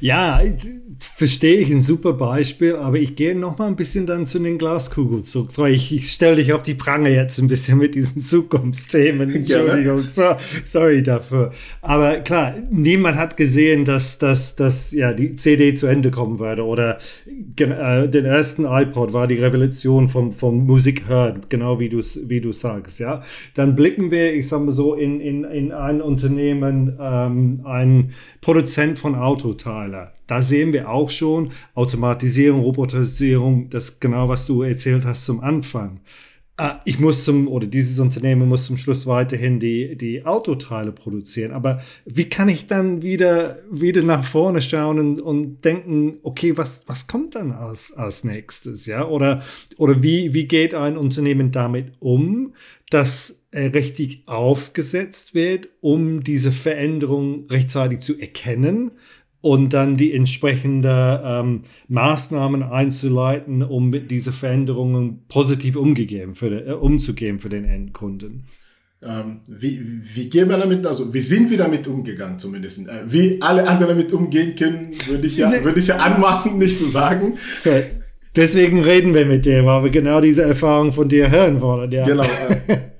Ja, 0.00 0.40
verstehe 0.98 1.56
ich 1.56 1.70
ein 1.70 1.80
super 1.80 2.12
Beispiel, 2.12 2.76
aber 2.76 2.98
ich 2.98 3.16
gehe 3.16 3.34
noch 3.34 3.58
mal 3.58 3.66
ein 3.66 3.76
bisschen 3.76 4.06
dann 4.06 4.26
zu 4.26 4.38
den 4.38 4.58
Glaskugeln 4.58 5.22
zurück. 5.22 5.50
So, 5.50 5.66
ich, 5.66 5.94
ich 5.94 6.10
stelle 6.10 6.36
dich 6.36 6.52
auf 6.52 6.62
die 6.62 6.74
Prange 6.74 7.10
jetzt 7.10 7.38
ein 7.38 7.48
bisschen 7.48 7.78
mit 7.78 7.94
diesen 7.94 8.22
Zukunftsthemen. 8.22 9.30
Entschuldigung, 9.30 10.00
so, 10.00 10.36
sorry 10.64 11.02
dafür. 11.02 11.52
Aber 11.80 12.18
klar, 12.18 12.54
niemand 12.70 13.16
hat 13.16 13.36
gesehen, 13.36 13.84
dass, 13.84 14.18
dass, 14.18 14.54
dass 14.56 14.92
ja, 14.92 15.12
die 15.12 15.34
CD 15.36 15.74
zu 15.74 15.86
Ende 15.86 16.10
kommen 16.10 16.38
würde. 16.38 16.64
Oder 16.64 16.98
äh, 17.56 18.08
den 18.08 18.24
ersten 18.24 18.64
iPod 18.64 19.12
war 19.12 19.26
die 19.26 19.38
Revolution 19.38 20.08
vom, 20.08 20.32
vom 20.32 20.66
Musik 20.66 21.08
hören, 21.08 21.40
genau 21.48 21.80
wie 21.80 21.88
du 21.88 22.02
wie 22.26 22.40
du 22.40 22.52
sagst. 22.52 22.98
Ja, 22.98 23.22
dann 23.54 23.74
blicken 23.74 24.10
wir, 24.10 24.34
ich 24.34 24.48
sage 24.48 24.64
mal 24.64 24.72
so, 24.72 24.94
in, 24.94 25.20
in, 25.20 25.44
in 25.44 25.72
ein 25.72 26.00
Unternehmen, 26.00 26.96
ähm, 27.00 27.60
ein 27.64 28.12
Produzent 28.40 28.98
von 28.98 29.14
Autoteilen 29.66 30.12
da 30.26 30.40
sehen 30.40 30.72
wir 30.72 30.88
auch 30.88 31.10
schon 31.10 31.50
Automatisierung, 31.74 32.62
Robotisierung, 32.62 33.68
das 33.70 34.00
genau, 34.00 34.28
was 34.28 34.46
du 34.46 34.62
erzählt 34.62 35.04
hast 35.04 35.26
zum 35.26 35.40
Anfang. 35.40 36.00
Ah, 36.58 36.80
ich 36.84 36.98
muss 36.98 37.24
zum, 37.24 37.48
oder 37.48 37.66
dieses 37.66 37.98
Unternehmen 37.98 38.48
muss 38.48 38.66
zum 38.66 38.76
Schluss 38.76 39.06
weiterhin 39.06 39.58
die, 39.58 39.96
die 39.96 40.24
Autoteile 40.24 40.92
produzieren. 40.92 41.50
Aber 41.50 41.82
wie 42.04 42.28
kann 42.28 42.48
ich 42.48 42.66
dann 42.66 43.02
wieder, 43.02 43.58
wieder 43.70 44.02
nach 44.02 44.24
vorne 44.24 44.60
schauen 44.60 44.98
und, 44.98 45.20
und 45.20 45.64
denken, 45.64 46.18
okay, 46.22 46.56
was, 46.56 46.84
was 46.86 47.06
kommt 47.06 47.34
dann 47.34 47.52
als, 47.52 47.92
als 47.94 48.22
nächstes? 48.22 48.86
Ja, 48.86 49.08
oder, 49.08 49.42
oder 49.76 50.02
wie, 50.02 50.34
wie 50.34 50.46
geht 50.46 50.74
ein 50.74 50.96
Unternehmen 50.96 51.52
damit 51.52 51.92
um, 52.00 52.54
dass 52.90 53.42
er 53.50 53.74
richtig 53.74 54.24
aufgesetzt 54.26 55.34
wird, 55.34 55.68
um 55.80 56.22
diese 56.22 56.52
Veränderung 56.52 57.46
rechtzeitig 57.48 58.00
zu 58.00 58.18
erkennen 58.18 58.92
und 59.42 59.72
dann 59.74 59.96
die 59.96 60.14
entsprechenden 60.14 61.20
ähm, 61.24 61.62
Maßnahmen 61.88 62.62
einzuleiten, 62.62 63.62
um 63.62 63.90
mit 63.90 64.10
diese 64.10 64.32
Veränderungen 64.32 65.24
positiv 65.28 65.76
umgegeben 65.76 66.34
für 66.34 66.48
de, 66.48 66.68
äh, 66.68 66.72
umzugehen 66.72 67.38
für 67.40 67.48
den 67.48 67.64
Endkunden. 67.64 68.44
Ähm, 69.04 69.40
wie, 69.48 69.80
wie 70.14 70.30
gehen 70.30 70.48
wir 70.48 70.56
damit, 70.56 70.86
also 70.86 71.12
wie 71.12 71.20
sind 71.20 71.50
wir 71.50 71.58
damit 71.58 71.88
umgegangen 71.88 72.38
zumindest? 72.38 72.88
Äh, 72.88 73.02
wie 73.06 73.42
alle 73.42 73.66
anderen 73.66 73.98
damit 73.98 74.12
umgehen 74.12 74.54
können, 74.54 74.94
würde 75.08 75.26
ich 75.26 75.36
ja, 75.36 75.52
würde 75.64 75.80
ich 75.80 75.88
ja 75.88 75.96
anmaßen, 75.96 76.56
nicht 76.56 76.78
zu 76.78 76.84
sagen. 76.84 77.34
Deswegen 78.36 78.80
reden 78.82 79.12
wir 79.12 79.26
mit 79.26 79.44
dir, 79.44 79.66
weil 79.66 79.82
wir 79.82 79.90
genau 79.90 80.20
diese 80.20 80.42
Erfahrung 80.42 80.92
von 80.92 81.08
dir 81.08 81.30
hören 81.30 81.60
wollen. 81.60 81.90
Ja. 81.90 82.04
Genau. 82.04 82.22
Äh, 82.22 82.91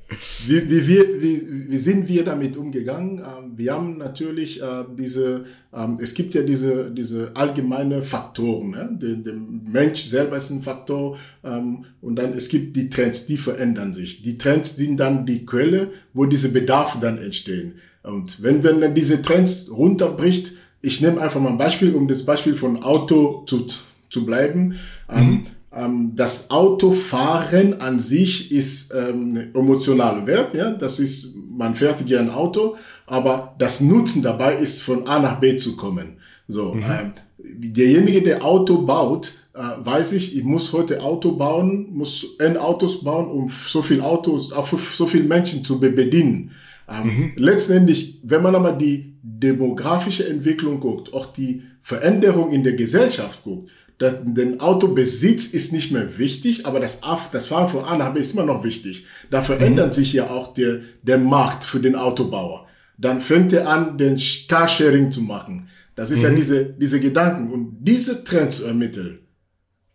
wie, 0.47 0.71
wie, 0.71 0.87
wie, 0.89 1.69
wie, 1.69 1.77
sind 1.77 2.09
wir 2.09 2.25
damit 2.25 2.57
umgegangen? 2.57 3.19
Ähm, 3.19 3.53
wir 3.57 3.73
haben 3.73 3.97
natürlich 3.99 4.63
äh, 4.63 4.85
diese, 4.97 5.45
ähm, 5.73 5.99
es 6.01 6.15
gibt 6.15 6.35
ja 6.35 6.43
diese, 6.43 6.91
diese 6.91 7.31
allgemeine 7.35 8.03
Faktoren. 8.03 8.71
Ne? 8.71 8.99
Der, 9.01 9.15
der 9.17 9.35
Mensch 9.35 10.01
selber 10.01 10.37
ist 10.37 10.51
ein 10.51 10.63
Faktor 10.63 11.19
ähm, 11.45 11.85
und 12.01 12.17
dann 12.17 12.33
es 12.33 12.49
gibt 12.49 12.77
die 12.77 12.91
Trends, 12.91 13.27
die 13.27 13.37
verändern 13.37 13.95
sich. 13.95 14.23
Die 14.23 14.39
Trends 14.39 14.77
sind 14.77 14.99
dann 14.99 15.27
die 15.27 15.47
Quelle, 15.47 15.93
wo 16.13 16.27
diese 16.27 16.49
Bedarfe 16.51 16.99
dann 17.01 17.19
entstehen. 17.19 17.75
Und 18.03 18.43
wenn, 18.43 18.63
wenn 18.63 18.81
dann 18.81 18.95
diese 18.95 19.23
Trends 19.23 19.71
runterbricht, 19.71 20.53
ich 20.81 21.01
nehme 21.01 21.21
einfach 21.21 21.41
mal 21.41 21.51
ein 21.51 21.59
Beispiel, 21.59 21.95
um 21.95 22.09
das 22.09 22.25
Beispiel 22.25 22.57
von 22.57 22.83
Auto 22.83 23.45
zu, 23.47 23.67
zu 24.11 24.27
bleiben. 24.27 24.75
Mhm. 25.11 25.47
Ähm, 25.75 26.13
das 26.15 26.51
Autofahren 26.51 27.81
an 27.81 27.99
sich 27.99 28.53
ist 28.53 28.93
ähm, 28.95 29.51
emotionaler 29.55 30.27
Wert, 30.27 30.55
ja. 30.55 30.73
Das 30.73 30.99
ist, 30.99 31.37
man 31.51 31.75
fährt 31.75 32.05
gerne 32.07 32.31
ein 32.31 32.35
Auto, 32.35 32.77
aber 33.07 33.55
das 33.59 33.81
Nutzen 33.81 34.23
dabei 34.23 34.57
ist, 34.57 34.83
von 34.83 35.07
A 35.07 35.19
nach 35.19 35.41
B 35.41 35.57
zu 35.57 35.77
kommen. 35.77 36.19
So, 36.49 36.75
mhm. 36.75 36.83
ähm, 36.83 37.13
derjenige, 37.39 38.23
der 38.23 38.45
Auto 38.45 38.83
baut, 38.83 39.33
äh, 39.55 39.61
weiß 39.79 40.13
ich, 40.13 40.37
ich 40.37 40.45
muss 40.45 40.73
heute 40.73 41.01
Auto 41.01 41.33
bauen, 41.33 41.89
muss 41.93 42.27
N 42.39 42.57
Autos 42.57 43.03
bauen, 43.03 43.31
um 43.31 43.49
so 43.49 43.83
viel 43.83 44.01
Autos, 44.01 44.53
auch 44.53 44.67
so 44.67 45.07
viel 45.07 45.25
Menschen 45.25 45.65
zu 45.65 45.81
bedienen. 45.81 46.51
Ähm, 46.89 47.07
mhm. 47.07 47.33
Letztendlich, 47.37 48.21
wenn 48.23 48.43
man 48.43 48.55
aber 48.55 48.73
die 48.73 49.15
demografische 49.23 50.29
Entwicklung 50.29 50.81
guckt, 50.81 51.15
auch 51.15 51.27
die 51.33 51.63
Veränderung 51.81 52.53
in 52.53 52.63
der 52.63 52.75
Gesellschaft 52.75 53.43
guckt, 53.43 53.71
das, 54.03 54.17
den 54.25 54.59
Autobesitz 54.59 55.47
ist 55.47 55.73
nicht 55.73 55.93
mehr 55.93 56.19
wichtig, 56.19 56.67
aber 56.67 56.81
das, 56.81 57.01
das 57.31 57.47
Fahren 57.47 57.69
von 57.69 57.85
A 57.85 57.97
nach 57.97 58.13
B 58.13 58.21
ist 58.21 58.33
immer 58.33 58.45
noch 58.45 58.65
wichtig. 58.65 59.07
Da 59.31 59.43
verändert 59.43 59.89
mhm. 59.89 59.93
sich 59.93 60.13
ja 60.13 60.29
auch 60.29 60.55
der, 60.55 60.81
der 61.03 61.19
Markt 61.19 61.63
für 61.63 61.79
den 61.79 61.95
Autobauer. 61.95 62.67
Dann 62.99 63.21
fängt 63.21 63.53
er 63.53 63.69
an, 63.69 63.97
den 63.97 64.21
Carsharing 64.49 65.13
zu 65.13 65.23
machen. 65.23 65.69
Das 65.95 66.11
ist 66.11 66.19
mhm. 66.19 66.25
ja 66.25 66.31
diese, 66.31 66.65
diese 66.73 66.99
Gedanken. 66.99 67.53
Und 67.53 67.77
diese 67.81 68.25
Trends 68.25 68.57
zu 68.57 68.65
ermitteln, 68.65 69.21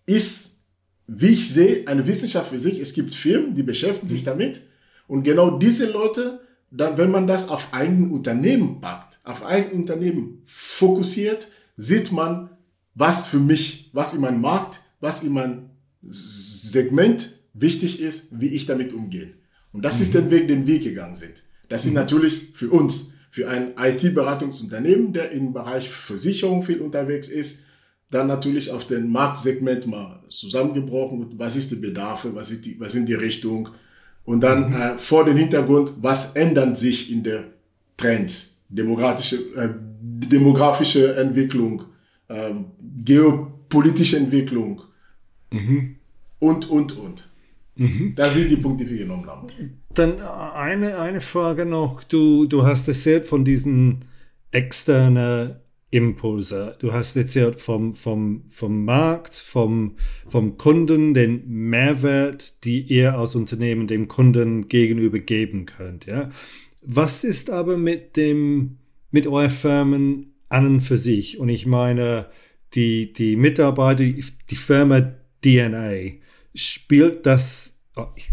ist, 0.06 0.62
wie 1.08 1.28
ich 1.28 1.54
sehe, 1.54 1.86
eine 1.86 2.08
Wissenschaft 2.08 2.50
für 2.50 2.60
sich. 2.60 2.80
Es 2.80 2.94
gibt 2.94 3.14
Firmen, 3.14 3.56
die 3.56 3.64
beschäftigen 3.64 4.08
sich 4.08 4.22
mhm. 4.22 4.28
damit. 4.28 4.62
Und 5.08 5.24
genau 5.24 5.58
diese 5.58 5.92
Leute, 5.92 6.40
dann, 6.72 6.98
wenn 6.98 7.12
man 7.12 7.28
das 7.28 7.50
auf 7.50 7.74
ein 7.74 8.10
Unternehmen 8.10 8.80
packt, 8.80 9.20
auf 9.26 9.46
ein 9.46 9.70
Unternehmen 9.72 10.44
fokussiert, 10.46 11.50
sieht 11.76 12.14
man, 12.14 12.52
was 12.98 13.28
für 13.28 13.40
mich, 13.40 13.92
was 13.94 14.14
in 14.14 14.22
meinem 14.22 14.42
Markt, 14.42 14.80
was 15.00 15.24
in 15.24 15.34
meinem 15.34 15.70
Segment 16.10 17.38
wichtig 17.54 18.02
ist, 18.02 18.40
wie 18.40 18.48
ich 18.48 18.66
damit 18.66 18.92
umgehe. 18.92 19.34
Und 19.72 19.86
das 19.86 19.98
mhm. 19.98 20.04
ist 20.04 20.14
der 20.16 20.32
Weg, 20.32 20.48
den 20.48 20.66
wir 20.66 20.80
gegangen 20.80 21.16
sind. 21.16 21.44
Das 21.70 21.84
ist 21.84 21.90
mhm. 21.90 21.96
natürlich 21.96 22.52
für 22.54 22.70
uns, 22.72 23.12
für 23.30 23.50
ein 23.50 23.74
IT-Beratungsunternehmen, 23.78 25.14
der 25.14 25.32
im 25.32 25.54
Bereich 25.54 25.90
Versicherung 25.90 26.64
viel 26.64 26.82
unterwegs 26.82 27.30
ist, 27.30 27.64
dann 28.10 28.28
natürlich 28.28 28.72
auf 28.72 28.88
den 28.88 29.10
Marktsegment 29.12 29.86
mal 29.86 30.24
zusammengebrochen. 30.30 31.34
Was 31.38 31.56
ist 31.56 31.72
die 31.72 31.76
Bedarfe? 31.76 32.34
Was, 32.34 32.50
ist 32.50 32.66
die, 32.66 32.80
was 32.80 32.94
sind 32.94 33.08
die 33.08 33.14
Richtungen? 33.14 33.70
Und 34.24 34.42
dann 34.42 34.70
mhm. 34.70 34.76
äh, 34.76 34.98
vor 34.98 35.24
dem 35.26 35.38
Hintergrund, 35.38 35.94
was 36.02 36.36
ändern 36.36 36.74
sich 36.74 37.12
in 37.12 37.24
der 37.24 37.44
Trend? 37.96 38.48
Demografische, 38.70 39.38
äh, 39.56 39.70
demografische 40.02 41.16
Entwicklung, 41.16 41.84
ähm, 42.30 42.66
geopolitische 43.04 44.18
Entwicklung 44.18 44.82
mhm. 45.52 45.96
und, 46.40 46.70
und, 46.70 46.98
und. 46.98 47.30
Mhm. 47.76 48.14
Das 48.16 48.34
sind 48.34 48.50
die 48.50 48.58
Punkte, 48.58 48.86
die 48.86 48.92
wir 48.92 49.00
genommen 49.00 49.28
haben. 49.28 49.50
Dann 49.94 50.20
eine, 50.20 50.98
eine 50.98 51.22
Frage 51.22 51.66
noch. 51.66 52.04
Du, 52.04 52.46
du 52.46 52.66
hast 52.66 52.88
erzählt 52.88 53.28
von 53.28 53.46
diesen 53.46 54.06
externen 54.52 55.58
Impulse. 55.90 56.76
Du 56.80 56.92
hast 56.92 57.16
erzählt 57.16 57.62
vom, 57.62 57.94
vom, 57.94 58.44
vom 58.50 58.84
Markt, 58.84 59.36
vom, 59.36 59.96
vom 60.28 60.58
Kunden, 60.58 61.14
den 61.14 61.48
Mehrwert, 61.48 62.66
die 62.66 62.82
ihr 62.82 63.18
als 63.18 63.36
Unternehmen 63.36 63.88
dem 63.88 64.08
Kunden 64.08 64.68
gegenüber 64.68 65.20
geben 65.20 65.66
könnt. 65.66 66.06
Ja? 66.06 66.32
Was 66.82 67.24
ist 67.24 67.50
aber 67.50 67.78
mit 67.78 68.18
dem, 68.18 68.78
mit 69.12 69.28
euren 69.28 69.50
Firmen 69.50 70.34
an 70.50 70.66
und 70.66 70.82
für 70.82 70.98
sich. 70.98 71.40
Und 71.40 71.50
ich 71.50 71.66
meine, 71.66 72.28
die, 72.74 73.14
die 73.14 73.36
Mitarbeiter, 73.36 74.04
die 74.04 74.56
Firma 74.56 75.14
DNA, 75.44 76.18
spielt 76.54 77.26
das, 77.26 77.80
oh, 77.96 78.08
ich 78.16 78.30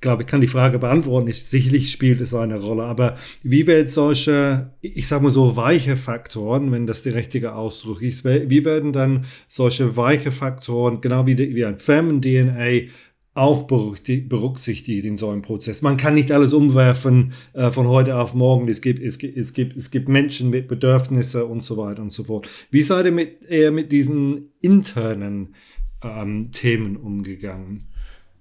glaube, 0.00 0.22
ich 0.22 0.28
kann 0.28 0.42
die 0.42 0.48
Frage 0.48 0.78
beantworten, 0.78 1.28
ich, 1.28 1.44
sicherlich 1.44 1.90
spielt 1.90 2.20
es 2.20 2.34
eine 2.34 2.60
Rolle, 2.60 2.84
aber 2.84 3.16
wie 3.42 3.66
wird 3.66 3.90
solche, 3.90 4.74
ich 4.82 5.08
sage 5.08 5.24
mal 5.24 5.30
so 5.30 5.56
weiche 5.56 5.96
Faktoren, 5.96 6.70
wenn 6.72 6.86
das 6.86 7.02
der 7.02 7.14
richtige 7.14 7.54
Ausdruck 7.54 8.02
ist, 8.02 8.24
wie 8.24 8.64
werden 8.64 8.92
dann 8.92 9.24
solche 9.48 9.96
weiche 9.96 10.30
Faktoren, 10.30 11.00
genau 11.00 11.26
wie, 11.26 11.34
die, 11.34 11.54
wie 11.54 11.64
ein 11.64 11.78
Firmen-DNA, 11.78 12.90
auch 13.34 13.64
berücksichtigt 13.64 15.04
in 15.04 15.16
so 15.16 15.28
einem 15.28 15.42
Prozess. 15.42 15.82
Man 15.82 15.96
kann 15.96 16.14
nicht 16.14 16.30
alles 16.30 16.52
umwerfen 16.52 17.32
äh, 17.52 17.70
von 17.70 17.88
heute 17.88 18.16
auf 18.16 18.32
morgen. 18.32 18.68
Es 18.68 18.80
gibt, 18.80 19.02
es, 19.02 19.18
gibt, 19.18 19.36
es, 19.36 19.52
gibt, 19.52 19.76
es 19.76 19.90
gibt 19.90 20.08
Menschen 20.08 20.50
mit 20.50 20.68
Bedürfnissen 20.68 21.42
und 21.42 21.64
so 21.64 21.76
weiter 21.76 22.00
und 22.00 22.12
so 22.12 22.24
fort. 22.24 22.48
Wie 22.70 22.82
seid 22.82 23.06
ihr 23.06 23.12
mit, 23.12 23.42
eher 23.42 23.72
mit 23.72 23.90
diesen 23.90 24.52
internen 24.62 25.56
ähm, 26.02 26.52
Themen 26.52 26.96
umgegangen? 26.96 27.80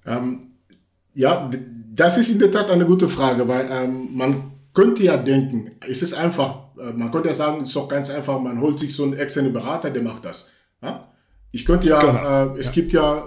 Ähm, 0.06 0.52
ja, 1.16 1.50
das 1.94 2.20
ist 2.20 2.30
in 2.30 2.40
der 2.40 2.52
Tat 2.52 2.70
eine 2.70 2.86
gute 2.86 3.10
Frage, 3.10 3.48
weil 3.48 3.68
ähm, 3.72 4.10
man 4.14 4.52
könnte 4.74 5.04
ja 5.04 5.18
denken, 5.18 5.72
es 5.88 6.04
ist 6.04 6.14
einfach, 6.14 6.76
äh, 6.78 6.92
man 6.92 7.12
könnte 7.12 7.30
ja 7.30 7.34
sagen, 7.34 7.64
es 7.64 7.70
ist 7.70 7.76
doch 7.76 7.88
ganz 7.88 8.12
einfach, 8.12 8.40
man 8.40 8.62
holt 8.62 8.78
sich 8.78 8.96
so 8.96 9.04
einen 9.04 9.14
externen 9.14 9.54
Berater, 9.54 9.90
der 9.90 10.04
macht 10.04 10.26
das. 10.26 10.52
Ja? 10.84 11.08
Ich 11.52 11.66
könnte 11.66 11.88
ja, 11.88 12.00
genau. 12.00 12.56
äh, 12.56 12.60
es 12.60 12.68
ja. 12.68 12.72
gibt 12.74 12.94
ja 12.94 13.26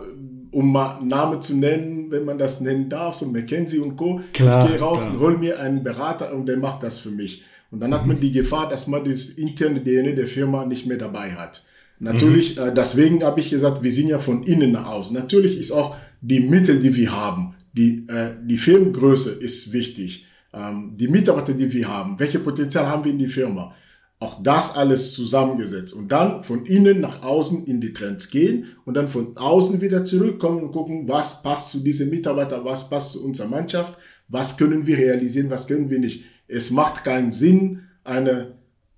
um 0.57 0.73
mal 0.73 1.03
Namen 1.05 1.43
zu 1.43 1.55
nennen, 1.55 2.11
wenn 2.11 2.25
man 2.25 2.39
das 2.39 2.63
nennen 2.63 2.89
darf, 2.89 3.17
so 3.17 3.27
McKenzie 3.27 3.79
und 3.79 3.95
Co. 3.95 4.23
Klar, 4.33 4.65
ich 4.65 4.71
gehe 4.71 4.81
raus 4.81 5.03
klar. 5.03 5.13
und 5.13 5.21
hol 5.21 5.37
mir 5.37 5.61
einen 5.61 5.85
Berater 5.85 6.35
und 6.35 6.47
der 6.47 6.57
macht 6.57 6.83
das 6.83 6.97
für 6.97 7.11
mich. 7.11 7.45
Und 7.71 7.81
dann 7.81 7.93
hat 7.93 8.07
man 8.07 8.21
die 8.21 8.33
Gefahr, 8.33 8.67
dass 8.67 8.87
man 8.87 9.05
das 9.05 9.29
interne 9.29 9.85
DNA 9.85 10.13
der 10.13 10.27
Firma 10.27 10.65
nicht 10.65 10.87
mehr 10.87 10.97
dabei 10.97 11.33
hat. 11.33 11.63
Natürlich, 11.99 12.57
mhm. 12.57 12.69
äh, 12.69 12.75
deswegen 12.75 13.23
habe 13.23 13.39
ich 13.41 13.51
gesagt, 13.51 13.83
wir 13.83 13.93
sind 13.93 14.09
ja 14.09 14.19
von 14.19 14.45
innen 14.45 14.73
nach 14.73 14.87
außen. 14.87 15.15
Natürlich 15.15 15.61
ist 15.61 15.73
auch 15.73 15.95
die 16.23 16.41
Mittel, 16.41 16.81
die 16.81 16.97
wir 16.97 17.13
haben, 17.13 17.55
die, 17.75 18.07
äh, 18.09 18.31
die 18.43 18.57
Firmengröße 18.57 19.33
ist 19.33 19.75
wichtig. 19.75 20.27
Ähm, 20.55 20.95
die 20.97 21.09
Mitarbeiter, 21.09 21.53
die 21.53 21.71
wir 21.71 21.87
haben, 21.87 22.19
welche 22.19 22.39
Potenzial 22.39 22.87
haben 22.87 23.05
wir 23.05 23.13
in 23.13 23.19
die 23.19 23.27
Firma? 23.27 23.75
Auch 24.19 24.43
das 24.43 24.77
alles 24.77 25.13
zusammengesetzt 25.13 25.93
und 25.93 26.09
dann 26.09 26.43
von 26.43 26.65
innen 26.65 27.01
nach 27.01 27.23
außen 27.23 27.67
in 27.67 27.83
die 27.83 27.93
Trends 27.93 28.31
gehen 28.31 28.65
und 28.87 28.95
dann 28.95 29.09
von 29.09 29.37
außen 29.37 29.83
wieder 29.83 30.07
zurückkommen 30.07 30.63
und 30.63 30.73
gucken, 30.73 31.07
was 31.07 31.43
passt 31.43 31.69
zu 31.69 31.81
diesen 31.81 32.09
Mitarbeitern, 32.09 32.65
was 32.65 32.89
passt 32.89 33.13
zu 33.13 33.25
unserer 33.25 33.49
Mannschaft, 33.49 33.99
was 34.29 34.57
können 34.57 34.87
wir 34.87 34.97
realisieren, 34.97 35.51
was 35.51 35.67
können 35.67 35.91
wir 35.91 35.99
nicht. 35.99 36.25
Es 36.49 36.71
macht 36.71 37.05
keinen 37.05 37.33
Sinn, 37.33 37.83
einen 38.05 38.55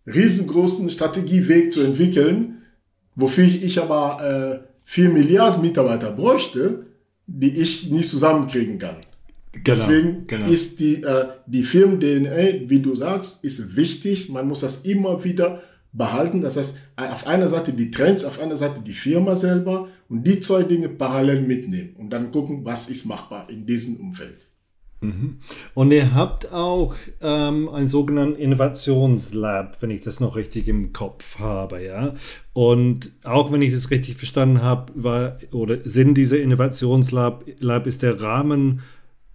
riesengroßen 0.06 0.88
Strategieweg 0.88 1.72
zu 1.72 1.82
entwickeln, 1.82 2.62
wofür 3.16 3.44
ich 3.44 3.80
aber 3.80 4.62
äh, 4.64 4.68
4 4.84 5.10
Milliarden 5.10 5.62
Mitarbeiter 5.62 6.12
bräuchte, 6.12 6.86
die 7.26 7.60
ich 7.60 7.90
nicht 7.90 8.08
zusammenkriegen 8.08 8.78
kann. 8.78 8.96
Genau, 9.64 9.78
Deswegen 9.78 10.26
genau. 10.26 10.46
ist 10.48 10.80
die, 10.80 11.02
äh, 11.02 11.26
die 11.46 11.62
Firmen-DNA, 11.62 12.68
wie 12.68 12.80
du 12.80 12.94
sagst, 12.94 13.44
ist 13.44 13.76
wichtig. 13.76 14.28
Man 14.28 14.48
muss 14.48 14.60
das 14.60 14.82
immer 14.82 15.24
wieder 15.24 15.62
behalten. 15.92 16.40
Das 16.40 16.56
heißt, 16.56 16.78
auf 16.96 17.26
einer 17.26 17.48
Seite 17.48 17.72
die 17.72 17.90
Trends, 17.90 18.24
auf 18.24 18.40
einer 18.40 18.56
Seite 18.56 18.80
die 18.80 18.92
Firma 18.92 19.34
selber 19.34 19.88
und 20.08 20.24
die 20.26 20.40
zwei 20.40 20.62
Dinge 20.62 20.88
parallel 20.88 21.42
mitnehmen 21.42 21.94
und 21.96 22.10
dann 22.10 22.30
gucken, 22.32 22.64
was 22.64 22.88
ist 22.88 23.06
machbar 23.06 23.48
in 23.50 23.66
diesem 23.66 23.96
Umfeld. 23.96 24.48
Mhm. 25.00 25.38
Und 25.74 25.92
ihr 25.92 26.12
habt 26.12 26.52
auch 26.52 26.96
ähm, 27.20 27.68
ein 27.68 27.86
sogenanntes 27.86 28.40
Innovationslab, 28.40 29.80
wenn 29.80 29.90
ich 29.90 30.02
das 30.02 30.18
noch 30.18 30.34
richtig 30.34 30.66
im 30.66 30.92
Kopf 30.92 31.38
habe, 31.38 31.84
ja. 31.84 32.14
Und 32.52 33.12
auch 33.22 33.52
wenn 33.52 33.62
ich 33.62 33.72
das 33.72 33.90
richtig 33.90 34.16
verstanden 34.16 34.60
habe, 34.60 34.92
war 34.96 35.38
oder 35.52 35.78
Sinn 35.84 36.14
dieser 36.14 36.40
Innovationslab 36.40 37.44
Lab 37.60 37.86
ist 37.86 38.02
der 38.02 38.20
Rahmen 38.20 38.80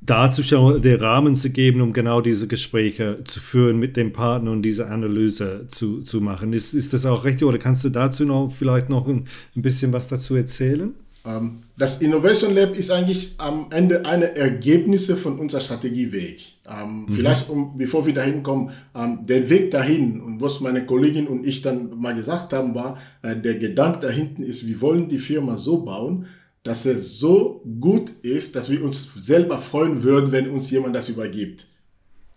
darzustellen, 0.05 0.81
den 0.81 0.99
Rahmen 0.99 1.35
zu 1.35 1.49
geben, 1.49 1.81
um 1.81 1.93
genau 1.93 2.21
diese 2.21 2.47
Gespräche 2.47 3.19
zu 3.23 3.39
führen 3.39 3.79
mit 3.79 3.95
dem 3.95 4.11
Partner 4.11 4.51
und 4.51 4.61
diese 4.61 4.87
Analyse 4.87 5.67
zu, 5.69 6.01
zu 6.01 6.21
machen. 6.21 6.53
Ist, 6.53 6.73
ist 6.73 6.93
das 6.93 7.05
auch 7.05 7.23
richtig 7.23 7.47
oder 7.47 7.57
kannst 7.57 7.83
du 7.83 7.89
dazu 7.89 8.25
noch 8.25 8.51
vielleicht 8.51 8.89
noch 8.89 9.07
ein, 9.07 9.27
ein 9.55 9.61
bisschen 9.61 9.93
was 9.93 10.07
dazu 10.07 10.35
erzählen? 10.35 10.93
Ähm, 11.25 11.55
das 11.77 12.01
Innovation 12.01 12.53
Lab 12.53 12.75
ist 12.75 12.91
eigentlich 12.91 13.35
am 13.37 13.67
Ende 13.71 14.05
eine 14.05 14.35
Ergebnisse 14.35 15.15
von 15.15 15.39
unserer 15.39 15.61
Strategieweg. 15.61 16.41
Ähm, 16.69 17.05
mhm. 17.05 17.11
Vielleicht, 17.11 17.49
um, 17.49 17.77
bevor 17.77 18.05
wir 18.05 18.13
dahin 18.13 18.43
kommen, 18.43 18.71
ähm, 18.93 19.19
der 19.25 19.49
Weg 19.49 19.71
dahin 19.71 20.21
und 20.21 20.41
was 20.41 20.59
meine 20.59 20.85
Kollegin 20.85 21.27
und 21.27 21.45
ich 21.45 21.61
dann 21.61 21.97
mal 21.97 22.15
gesagt 22.15 22.51
haben, 22.51 22.75
war, 22.75 22.97
äh, 23.21 23.35
der 23.35 23.55
Gedanke 23.55 23.99
dahinten 23.99 24.43
ist, 24.43 24.67
wir 24.67 24.81
wollen 24.81 25.07
die 25.07 25.17
Firma 25.17 25.55
so 25.55 25.83
bauen, 25.83 26.27
dass 26.63 26.85
er 26.85 26.97
so 26.97 27.61
gut 27.79 28.09
ist, 28.21 28.55
dass 28.55 28.69
wir 28.69 28.83
uns 28.83 29.11
selber 29.15 29.59
freuen 29.59 30.01
würden, 30.01 30.31
wenn 30.31 30.49
uns 30.49 30.71
jemand 30.71 30.95
das 30.95 31.09
übergibt. 31.09 31.65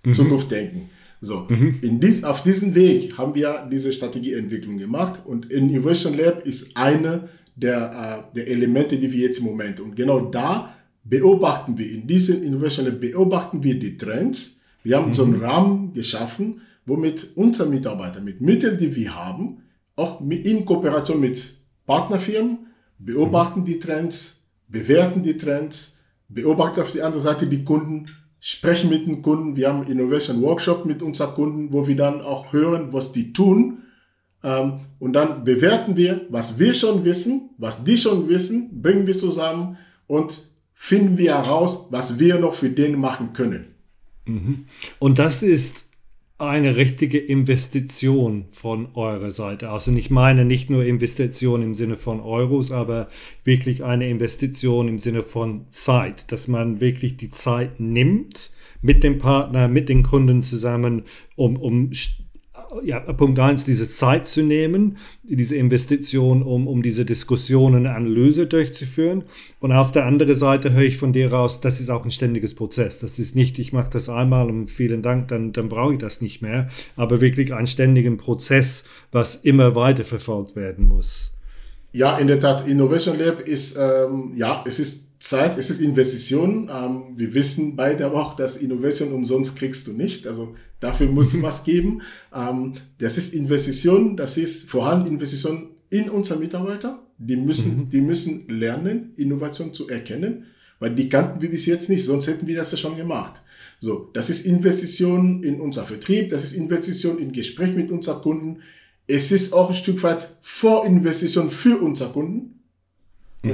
Mhm. 0.05 0.15
Zukunft 0.15 0.51
denken. 0.51 0.91
So, 1.21 1.47
mhm. 1.49 1.79
in 1.81 2.01
dies, 2.01 2.25
auf 2.25 2.43
diesem 2.43 2.75
Weg 2.75 3.17
haben 3.17 3.35
wir 3.35 3.67
diese 3.71 3.93
Strategieentwicklung 3.93 4.79
gemacht 4.79 5.23
und 5.25 5.51
Innovation 5.53 6.17
Lab 6.17 6.47
ist 6.47 6.77
eine 6.77 7.29
der, 7.55 8.29
äh, 8.33 8.37
der 8.37 8.49
Elemente, 8.49 8.99
die 8.99 9.13
wir 9.13 9.29
jetzt 9.29 9.39
im 9.39 9.47
Moment. 9.47 9.81
Und 9.81 9.97
genau 9.97 10.21
da 10.21 10.75
beobachten 11.05 11.79
wir, 11.79 11.91
in 11.91 12.07
diesem 12.07 12.43
Innovation 12.43 12.87
Lab 12.87 13.01
beobachten 13.01 13.63
wir 13.63 13.79
die 13.79 13.97
Trends. 13.97 14.61
Wir 14.83 14.97
haben 14.97 15.09
mhm. 15.09 15.15
so 15.15 15.25
einen 15.25 15.41
Rahmen 15.41 15.95
geschaffen, 15.95 16.61
womit 16.85 17.29
unsere 17.35 17.69
Mitarbeiter 17.69 18.21
mit 18.21 18.41
Mitteln, 18.41 18.77
die 18.79 18.95
wir 18.95 19.15
haben, 19.15 19.63
auch 19.97 20.21
in 20.21 20.65
Kooperation 20.65 21.19
mit 21.19 21.55
Partnerfirmen, 21.87 22.66
beobachten 22.99 23.65
die 23.65 23.79
Trends, 23.79 24.43
bewerten 24.69 25.23
die 25.23 25.37
Trends, 25.37 25.99
beobachten 26.29 26.81
auf 26.81 26.91
die 26.91 27.03
andere 27.03 27.21
Seite 27.21 27.47
die 27.47 27.65
Kunden, 27.65 28.07
sprechen 28.41 28.91
mit 28.91 29.07
den 29.07 29.23
Kunden. 29.23 29.57
Wir 29.57 29.73
haben 29.73 29.85
Innovation 29.85 30.43
Workshop 30.43 30.85
mit 30.85 31.03
unseren 31.03 31.35
Kunden, 31.35 31.73
wo 31.73 31.87
wir 31.87 31.97
dann 31.97 32.21
auch 32.21 32.53
hören, 32.53 32.93
was 32.93 33.13
die 33.13 33.33
tun 33.33 33.83
ähm, 34.47 34.81
und 35.01 35.13
dann 35.13 35.45
bewerten 35.45 35.97
wir, 35.97 36.27
was 36.29 36.59
wir 36.59 36.73
schon 36.73 37.05
wissen, 37.05 37.51
was 37.59 37.85
die 37.85 37.97
schon 37.97 38.29
wissen, 38.29 38.81
bringen 38.81 39.07
wir 39.07 39.15
zusammen 39.15 39.77
und 40.07 40.41
finden 40.73 41.19
wir 41.19 41.35
heraus, 41.35 41.89
was 41.91 42.19
wir 42.19 42.39
noch 42.39 42.55
für 42.55 42.71
den 42.71 43.01
machen 43.01 43.33
können. 43.33 43.75
Mhm. 44.25 44.67
Und 45.01 45.19
das 45.19 45.43
ist 45.43 45.86
eine 46.39 46.77
richtige 46.77 47.19
Investition 47.19 48.45
von 48.51 48.89
eurer 48.95 49.31
Seite 49.31 49.71
aus. 49.71 49.89
Und 49.89 49.97
ich 49.97 50.11
meine 50.11 50.45
nicht 50.45 50.69
nur 50.69 50.85
Investition 50.85 51.63
im 51.63 51.75
Sinne 51.75 51.97
von 51.97 52.21
Euros, 52.21 52.73
aber 52.73 53.09
wirklich 53.43 53.83
eine 53.83 54.09
Investition 54.11 54.89
im 54.89 54.99
Sinne 54.99 55.23
von 55.23 55.65
Zeit, 55.71 56.31
dass 56.31 56.47
man 56.47 56.81
wirklich 56.81 57.17
die 57.17 57.31
Zeit 57.31 57.81
nimmt 57.81 58.51
mit 58.83 59.03
dem 59.03 59.19
Partner, 59.19 59.67
mit 59.69 59.89
den 59.89 60.03
Kunden 60.03 60.43
zusammen, 60.43 61.05
um, 61.37 61.57
um 61.57 61.91
ja, 62.83 63.01
Punkt 63.01 63.39
eins, 63.39 63.65
diese 63.65 63.91
Zeit 63.91 64.27
zu 64.27 64.43
nehmen, 64.43 64.99
diese 65.23 65.57
Investition, 65.57 66.43
um, 66.43 66.67
um 66.67 66.83
diese 66.83 67.05
Diskussionen, 67.05 67.87
Analyse 67.87 68.47
durchzuführen. 68.47 69.25
Und 69.61 69.73
auf 69.73 69.91
der 69.91 70.07
anderen 70.07 70.35
Seite 70.35 70.73
höre 70.73 70.83
ich 70.83 70.97
von 70.97 71.13
dir 71.13 71.33
raus, 71.33 71.61
das 71.61 71.81
ist 71.81 71.91
auch 71.91 72.05
ein 72.05 72.11
ständiges 72.11 72.55
Prozess. 72.55 73.01
Das 73.01 73.19
ist 73.19 73.35
nicht, 73.37 73.59
ich 73.59 73.73
mache 73.73 73.91
das 73.91 74.09
einmal 74.09 74.49
und 74.49 74.71
vielen 74.71 75.03
Dank, 75.03 75.29
dann, 75.29 75.53
dann 75.53 75.69
brauche 75.69 75.95
ich 75.95 75.99
das 75.99 76.21
nicht 76.21 76.43
mehr, 76.43 76.69
aber 76.97 77.21
wirklich 77.21 77.55
ein 77.55 77.67
ständigen 77.67 78.17
Prozess, 78.17 78.85
was 79.13 79.37
immer 79.37 79.75
weiter 79.75 80.05
verfolgt 80.05 80.57
werden 80.57 80.87
muss. 80.87 81.33
Ja, 81.93 82.19
in 82.19 82.27
der 82.27 82.41
Tat, 82.41 82.69
Innovation 82.69 83.19
Lab 83.19 83.41
ist, 83.41 83.77
ähm, 83.77 84.33
ja, 84.37 84.63
es 84.67 84.79
ist 84.79 85.06
Zeit, 85.19 85.59
es 85.59 85.71
ist 85.71 85.81
Investition. 85.81 86.71
Ähm, 86.73 87.15
wir 87.17 87.35
wissen 87.35 87.77
beide 87.77 88.07
aber 88.07 88.21
auch, 88.21 88.37
dass 88.37 88.57
Innovation 88.57 89.13
umsonst 89.13 89.57
kriegst 89.57 89.87
du 89.87 89.93
nicht. 89.93 90.27
Also 90.27 90.55
dafür 90.81 91.09
muss 91.09 91.33
du 91.33 91.43
was 91.43 91.65
geben. 91.65 92.03
Ähm, 92.35 92.75
das 92.99 93.19
ist 93.19 93.35
Investition, 93.35 94.17
das 94.17 94.37
ist 94.37 94.69
vorhanden 94.69 95.09
Investition 95.09 95.69
in 95.91 96.11
unsere 96.11 96.39
Mitarbeiter. 96.39 97.03
Die 97.19 97.37
müssen, 97.37 97.77
mhm. 97.77 97.91
die 97.91 98.01
müssen 98.01 98.47
lernen, 98.49 99.13
Innovation 99.17 99.73
zu 99.73 99.89
erkennen, 99.89 100.45
weil 100.79 100.95
die 100.95 101.09
kannten 101.09 101.41
wir 101.41 101.51
bis 101.51 101.65
jetzt 101.65 101.89
nicht, 101.89 102.05
sonst 102.05 102.27
hätten 102.27 102.47
wir 102.47 102.57
das 102.57 102.73
ja 102.73 102.77
schon 102.77 102.97
gemacht. 102.97 103.41
So, 103.81 104.11
das 104.13 104.29
ist 104.29 104.45
Investition 104.45 105.43
in 105.43 105.61
unser 105.61 105.85
Vertrieb, 105.85 106.29
das 106.29 106.45
ist 106.45 106.53
Investition 106.53 107.19
in 107.19 107.33
Gespräch 107.33 107.75
mit 107.75 107.91
unseren 107.91 108.21
Kunden. 108.21 108.59
Es 109.07 109.33
ist 109.33 109.55
auch 109.55 109.71
ein 109.71 109.75
Stück 109.75 110.03
weit 110.03 110.37
Vorinvestition 110.43 111.49
für 111.49 111.81
unsere 111.81 112.11
Kunden 112.11 112.56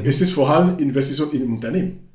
Mhm. 0.01 0.03
Es 0.05 0.21
ist 0.21 0.31
vor 0.31 0.51
allem 0.51 0.79
Investition 0.79 1.33
in 1.33 1.43
Unternehmen. 1.45 2.09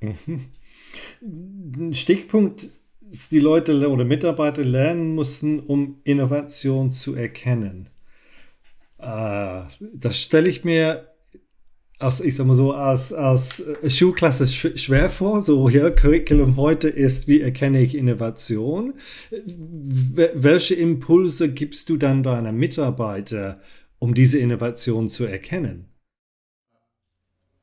Mhm. 0.00 1.92
Stichpunkt 1.92 2.68
ist, 3.10 3.32
die 3.32 3.38
Leute 3.38 3.88
oder 3.88 4.04
Mitarbeiter 4.04 4.64
lernen 4.64 5.14
müssen, 5.14 5.60
um 5.60 6.00
Innovation 6.04 6.90
zu 6.90 7.14
erkennen. 7.14 7.88
Äh, 8.98 9.62
das 9.80 10.20
stelle 10.20 10.48
ich 10.48 10.64
mir 10.64 11.08
als, 11.98 12.20
ich 12.20 12.34
sag 12.34 12.46
mal 12.46 12.56
so, 12.56 12.72
als, 12.72 13.12
als 13.12 13.62
Schulklasse 13.86 14.46
schwer 14.46 15.08
vor. 15.10 15.42
So, 15.42 15.68
ja, 15.68 15.90
Curriculum 15.90 16.56
heute 16.56 16.88
ist, 16.88 17.28
wie 17.28 17.40
erkenne 17.40 17.80
ich 17.82 17.96
Innovation? 17.96 18.94
Welche 19.30 20.74
Impulse 20.74 21.52
gibst 21.52 21.88
du 21.88 21.96
dann 21.96 22.22
deiner 22.22 22.52
Mitarbeiter, 22.52 23.60
um 23.98 24.12
diese 24.12 24.38
Innovation 24.38 25.08
zu 25.08 25.24
erkennen? 25.24 25.86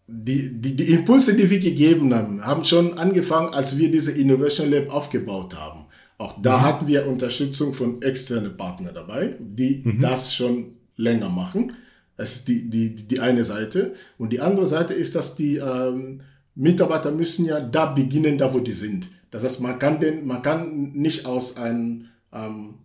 Die, 0.07 0.61
die, 0.61 0.75
die 0.75 0.93
Impulse, 0.93 1.35
die 1.35 1.49
wir 1.49 1.59
gegeben 1.59 2.13
haben, 2.13 2.45
haben 2.45 2.65
schon 2.65 2.97
angefangen, 2.97 3.53
als 3.53 3.77
wir 3.77 3.91
diese 3.91 4.11
Innovation 4.11 4.69
Lab 4.69 4.89
aufgebaut 4.89 5.55
haben. 5.57 5.85
Auch 6.17 6.35
da 6.41 6.57
mhm. 6.57 6.61
hatten 6.61 6.87
wir 6.87 7.07
Unterstützung 7.07 7.73
von 7.73 8.01
externen 8.01 8.55
Partnern 8.55 8.93
dabei, 8.93 9.35
die 9.39 9.81
mhm. 9.83 9.99
das 9.99 10.33
schon 10.33 10.73
länger 10.95 11.29
machen. 11.29 11.73
Das 12.17 12.33
ist 12.33 12.47
die, 12.47 12.69
die, 12.69 12.95
die 12.95 13.19
eine 13.19 13.45
Seite. 13.45 13.95
Und 14.17 14.31
die 14.31 14.41
andere 14.41 14.67
Seite 14.67 14.93
ist, 14.93 15.15
dass 15.15 15.35
die 15.35 15.57
ähm, 15.57 16.21
Mitarbeiter 16.53 17.11
müssen 17.11 17.45
ja 17.45 17.59
da 17.59 17.87
beginnen, 17.87 18.37
da 18.37 18.53
wo 18.53 18.59
die 18.59 18.73
sind. 18.73 19.09
Das 19.31 19.43
heißt, 19.43 19.61
man 19.61 19.79
kann, 19.79 19.99
den, 19.99 20.27
man 20.27 20.41
kann 20.41 20.91
nicht 20.91 21.25
aus 21.25 21.57
einem 21.57 22.05
ähm, 22.33 22.75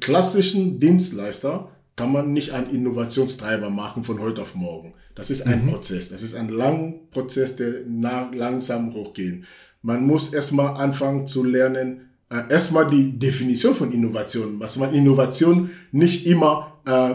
klassischen 0.00 0.80
Dienstleister 0.80 1.68
kann 1.96 2.12
man 2.12 2.32
nicht 2.32 2.52
einen 2.52 2.70
Innovationstreiber 2.70 3.68
machen 3.68 4.04
von 4.04 4.20
heute 4.20 4.40
auf 4.40 4.54
morgen. 4.54 4.94
Das 5.20 5.30
ist 5.30 5.46
ein 5.46 5.66
mhm. 5.66 5.72
Prozess. 5.72 6.08
Das 6.08 6.22
ist 6.22 6.34
ein 6.34 6.48
langer 6.48 6.94
Prozess, 7.10 7.54
der 7.54 7.84
langsam 8.32 8.94
hochgeht. 8.94 9.44
Man 9.82 10.06
muss 10.06 10.32
erstmal 10.32 10.76
anfangen 10.76 11.26
zu 11.26 11.44
lernen, 11.44 12.08
äh, 12.30 12.42
erstmal 12.48 12.88
die 12.88 13.18
Definition 13.18 13.74
von 13.74 13.92
Innovation, 13.92 14.58
was 14.58 14.78
man 14.78 14.94
Innovation 14.94 15.70
nicht 15.92 16.26
immer 16.26 16.80
äh, 16.86 17.10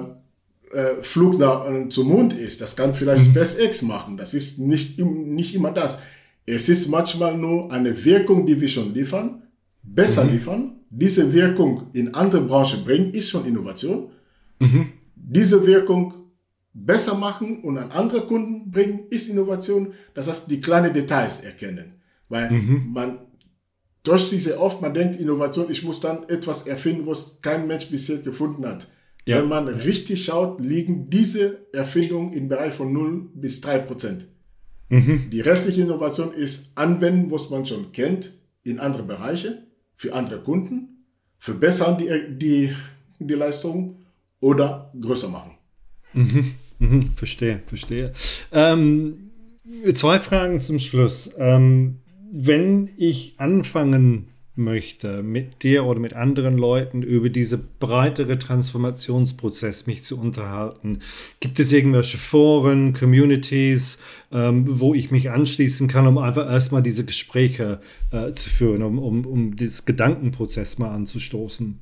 äh, 0.78 1.02
Flug 1.02 1.40
nach, 1.40 1.68
äh, 1.68 1.90
zum 1.90 2.10
Mond 2.10 2.34
ist. 2.34 2.62
Das 2.62 2.76
kann 2.76 2.94
vielleicht 2.94 3.28
mhm. 3.28 3.32
SpaceX 3.32 3.82
machen. 3.82 4.18
Das 4.18 4.36
ist 4.36 4.60
nicht, 4.60 5.00
nicht 5.00 5.56
immer 5.56 5.72
das. 5.72 6.04
Es 6.46 6.70
ist 6.70 6.88
manchmal 6.90 7.36
nur 7.36 7.72
eine 7.72 8.06
Wirkung, 8.06 8.46
die 8.46 8.62
wir 8.62 8.70
schon 8.70 8.94
liefern, 8.94 9.42
besser 9.82 10.26
mhm. 10.26 10.32
liefern. 10.32 10.74
Diese 10.92 11.34
Wirkung 11.34 11.88
in 11.94 12.14
andere 12.14 12.42
Branchen 12.42 12.86
bringen, 12.86 13.14
ist 13.14 13.30
schon 13.30 13.48
Innovation. 13.48 14.10
Mhm. 14.60 14.92
Diese 15.16 15.66
Wirkung 15.66 16.14
besser 16.76 17.16
machen 17.16 17.64
und 17.64 17.78
an 17.78 17.92
andere 17.92 18.28
Kunden 18.28 18.70
bringen, 18.70 19.08
ist 19.10 19.30
Innovation. 19.30 19.94
Das 20.14 20.28
heißt, 20.28 20.52
die 20.52 20.60
kleinen 20.62 20.94
Details 20.94 21.40
erkennen. 21.40 21.94
Weil 22.28 22.52
mhm. 22.52 22.92
man 22.94 23.20
durch 24.04 24.30
diese 24.30 24.60
oft, 24.60 24.82
man 24.82 24.94
denkt 24.94 25.20
Innovation, 25.20 25.72
ich 25.72 25.84
muss 25.84 26.00
dann 26.02 26.28
etwas 26.30 26.68
erfinden, 26.68 27.08
was 27.08 27.40
kein 27.42 27.66
Mensch 27.66 27.88
bisher 27.90 28.18
gefunden 28.18 28.66
hat. 28.68 28.88
Ja. 29.26 29.40
Wenn 29.40 29.48
man 29.48 29.68
richtig 29.68 30.26
schaut, 30.26 30.60
liegen 30.60 31.10
diese 31.10 31.66
Erfindungen 31.74 32.34
im 32.34 32.48
Bereich 32.48 32.74
von 32.74 32.94
0 32.94 33.30
bis 33.34 33.62
3 33.62 33.80
Prozent. 33.80 34.28
Mhm. 34.90 35.30
Die 35.32 35.42
restliche 35.42 35.82
Innovation 35.82 36.32
ist 36.34 36.72
Anwenden, 36.76 37.32
was 37.32 37.50
man 37.50 37.66
schon 37.66 37.92
kennt, 37.92 38.34
in 38.64 38.80
andere 38.80 39.04
Bereiche, 39.04 39.64
für 39.96 40.14
andere 40.14 40.42
Kunden, 40.44 41.06
verbessern 41.40 41.98
die, 41.98 42.38
die, 42.38 42.76
die 43.18 43.34
Leistung 43.34 44.06
oder 44.42 44.92
größer 45.00 45.30
machen. 45.30 45.54
Mhm. 46.14 46.56
Mhm. 46.80 47.12
Verstehe, 47.16 47.60
verstehe. 47.66 48.14
Ähm, 48.52 49.32
zwei 49.94 50.20
Fragen 50.20 50.60
zum 50.60 50.80
Schluss. 50.80 51.32
Ähm, 51.38 52.00
wenn 52.32 52.90
ich 52.98 53.36
anfangen 53.38 54.28
möchte, 54.56 55.22
mit 55.22 55.64
dir 55.64 55.86
oder 55.86 56.00
mit 56.00 56.14
anderen 56.14 56.58
Leuten 56.58 57.02
über 57.02 57.30
diese 57.30 57.58
breitere 57.58 58.40
Transformationsprozess 58.40 59.86
mich 59.86 60.04
zu 60.04 60.20
unterhalten, 60.20 61.00
gibt 61.40 61.60
es 61.60 61.72
irgendwelche 61.72 62.18
Foren, 62.18 62.94
Communities, 62.94 64.00
ähm, 64.32 64.66
wo 64.80 64.94
ich 64.94 65.12
mich 65.12 65.30
anschließen 65.30 65.88
kann, 65.88 66.08
um 66.08 66.18
einfach 66.18 66.50
erstmal 66.50 66.84
diese 66.84 67.06
Gespräche 67.06 67.82
äh, 68.12 68.34
zu 68.34 68.50
führen, 68.50 68.82
um, 68.82 69.00
um, 69.00 69.26
um 69.26 69.56
dieses 69.56 69.86
Gedankenprozess 69.86 70.78
mal 70.78 70.92
anzustoßen? 70.92 71.80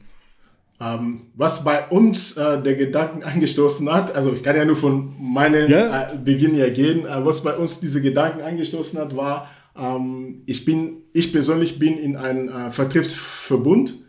Ähm, 0.83 1.27
was 1.35 1.63
bei 1.63 1.87
uns 1.87 2.35
äh, 2.35 2.61
der 2.61 2.75
Gedanken 2.75 3.23
angestoßen 3.23 3.91
hat, 3.91 4.15
also 4.15 4.33
ich 4.33 4.43
kann 4.43 4.55
ja 4.55 4.65
nur 4.65 4.75
von 4.75 5.13
meinem 5.19 5.69
yeah. 5.69 6.11
äh, 6.11 6.17
Beginn 6.17 6.55
her 6.55 6.71
gehen, 6.71 7.05
äh, 7.05 7.25
was 7.25 7.41
bei 7.41 7.55
uns 7.55 7.79
diese 7.79 8.01
Gedanken 8.01 8.41
angestoßen 8.41 8.99
hat, 8.99 9.15
war, 9.15 9.49
ähm, 9.77 10.41
ich 10.45 10.65
bin, 10.65 10.97
ich 11.13 11.31
persönlich 11.31 11.79
bin 11.79 11.97
in 11.97 12.15
einem 12.17 12.49
äh, 12.49 12.71
Vertriebsverbund, 12.71 14.03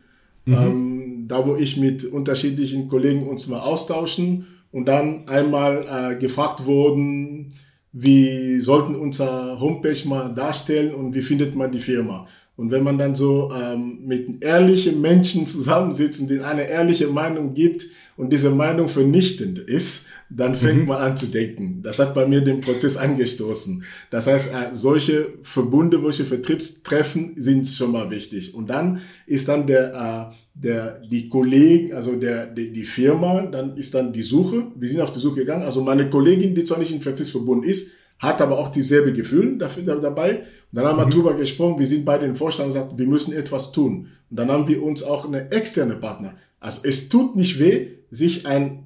mhm. 0.47 0.55
ähm, 0.55 1.25
da 1.29 1.47
wo 1.47 1.55
ich 1.55 1.77
mit 1.77 2.05
unterschiedlichen 2.05 2.89
Kollegen 2.89 3.29
uns 3.29 3.47
mal 3.47 3.61
austauschen 3.61 4.47
und 4.73 4.87
dann 4.87 5.29
einmal 5.29 5.87
äh, 5.89 6.17
gefragt 6.17 6.67
wurden, 6.67 7.55
wir 7.93 8.61
sollten 8.61 8.97
unser 8.97 9.61
Homepage 9.61 10.09
mal 10.09 10.35
darstellen 10.35 10.93
und 10.93 11.15
wie 11.15 11.23
findet 11.23 11.55
man 11.55 11.71
die 11.71 11.79
Firma. 11.79 12.27
Und 12.57 12.71
wenn 12.71 12.85
man 12.85 12.99
dann 12.99 13.17
so 13.17 13.51
ähm, 13.53 13.99
mit 14.05 14.45
ehrlichen 14.45 15.01
Menschen 15.01 15.47
zusammensitzt 15.47 16.21
und 16.21 16.31
denen 16.31 16.45
eine 16.45 16.69
ehrliche 16.69 17.09
Meinung 17.09 17.53
gibt 17.55 17.87
und 18.17 18.33
diese 18.33 18.51
Meinung 18.51 18.89
vernichtend 18.89 19.59
ist, 19.59 20.07
dann 20.31 20.55
fängt 20.55 20.83
mhm. 20.83 20.87
man 20.87 21.03
an 21.03 21.17
zu 21.17 21.27
denken. 21.27 21.81
Das 21.83 21.99
hat 21.99 22.15
bei 22.15 22.27
mir 22.27 22.43
den 22.43 22.61
Prozess 22.61 22.97
angestoßen. 22.97 23.83
Das 24.11 24.29
heißt, 24.29 24.55
äh, 24.55 24.69
solche 24.73 25.35
Verbunde, 25.43 26.01
solche 26.01 26.25
Vertriebstreffen 26.25 27.33
sind 27.37 27.67
schon 27.67 27.91
mal 27.91 28.09
wichtig. 28.11 28.55
Und 28.55 28.69
dann 28.69 29.01
ist 29.27 29.49
dann 29.49 29.67
der, 29.67 30.31
äh, 30.31 30.35
der, 30.55 31.01
die 31.11 31.29
Kollegen, 31.29 31.93
also 31.93 32.15
der, 32.15 32.47
die, 32.47 32.73
die 32.73 32.85
Firma, 32.85 33.43
dann 33.43 33.77
ist 33.77 33.95
dann 33.95 34.13
die 34.13 34.23
Suche. 34.23 34.69
Wir 34.77 34.89
sind 34.89 35.01
auf 35.01 35.11
die 35.11 35.19
Suche 35.19 35.41
gegangen. 35.41 35.65
Also 35.65 35.83
meine 35.83 36.09
Kollegin, 36.09 36.55
die 36.55 36.65
zwar 36.65 36.79
nicht 36.79 36.93
im 36.93 37.01
Vertriebsverbund 37.01 37.65
ist, 37.65 37.91
hat 38.19 38.41
aber 38.41 38.59
auch 38.59 38.71
dieselbe 38.71 39.13
Gefühl 39.13 39.59
dafür 39.59 39.83
dabei. 39.97 40.45
Dann 40.75 40.87
haben 40.87 40.99
wir 40.99 41.07
mhm. 41.07 41.11
drüber 41.11 41.35
gesprochen, 41.35 41.79
wir 41.79 41.87
sind 41.87 42.05
beide 42.05 42.27
im 42.27 42.35
Vorstand 42.35 42.69
und 42.69 42.75
gesagt, 42.75 42.99
wir 42.99 43.07
müssen 43.07 43.33
etwas 43.33 43.71
tun. 43.71 44.09
Und 44.29 44.39
dann 44.39 44.51
haben 44.51 44.67
wir 44.67 44.83
uns 44.83 45.03
auch 45.03 45.25
eine 45.25 45.51
externe 45.53 45.95
Partner. 45.95 46.35
Also 46.59 46.81
es 46.83 47.09
tut 47.09 47.37
nicht 47.37 47.61
weh, 47.61 47.89
sich 48.11 48.47
einen 48.47 48.85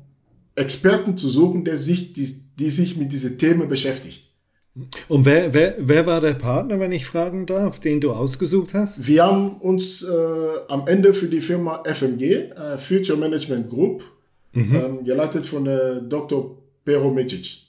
Experten 0.54 1.16
zu 1.16 1.28
suchen, 1.28 1.64
der 1.64 1.76
sich, 1.76 2.12
die, 2.12 2.28
die 2.58 2.70
sich 2.70 2.96
mit 2.96 3.12
diesen 3.12 3.38
Themen 3.38 3.68
beschäftigt. 3.68 4.24
Und 5.08 5.24
wer, 5.24 5.54
wer, 5.54 5.76
wer 5.78 6.06
war 6.06 6.20
der 6.20 6.34
Partner, 6.34 6.78
wenn 6.78 6.92
ich 6.92 7.06
fragen 7.06 7.46
darf, 7.46 7.80
den 7.80 8.00
du 8.00 8.12
ausgesucht 8.12 8.74
hast? 8.74 9.06
Wir 9.06 9.24
haben 9.24 9.56
uns 9.56 10.02
äh, 10.02 10.08
am 10.68 10.86
Ende 10.86 11.12
für 11.12 11.26
die 11.26 11.40
Firma 11.40 11.82
FMG, 11.84 12.22
äh, 12.22 12.78
Future 12.78 13.18
Management 13.18 13.70
Group, 13.70 14.04
mhm. 14.52 14.74
ähm, 14.74 15.04
geleitet 15.04 15.46
von 15.46 15.66
äh, 15.66 16.02
Dr. 16.08 16.58
Pero 16.84 17.10
Mecic. 17.10 17.62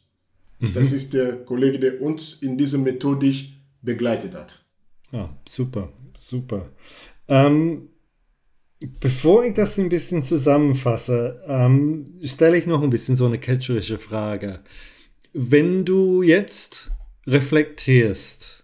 Mhm. 0.60 0.74
Das 0.74 0.92
ist 0.92 1.14
der 1.14 1.38
Kollege, 1.46 1.80
der 1.80 2.02
uns 2.02 2.42
in 2.44 2.58
dieser 2.58 2.78
Methodik 2.78 3.59
begleitet 3.82 4.36
hat. 4.36 4.64
Ah, 5.12 5.30
super, 5.48 5.92
super. 6.16 6.70
Ähm, 7.28 7.90
bevor 8.80 9.44
ich 9.44 9.54
das 9.54 9.78
ein 9.78 9.90
bisschen 9.90 10.24
zusammenfasse, 10.24 11.44
ähm, 11.48 12.06
stelle 12.24 12.58
ich 12.58 12.66
noch 12.66 12.82
ein 12.82 12.90
bisschen 12.90 13.16
so 13.16 13.26
eine 13.26 13.40
catcherische 13.40 13.98
Frage. 13.98 14.62
Wenn 15.34 15.86
du 15.86 16.22
jetzt 16.22 16.92
reflektierst 17.28 18.64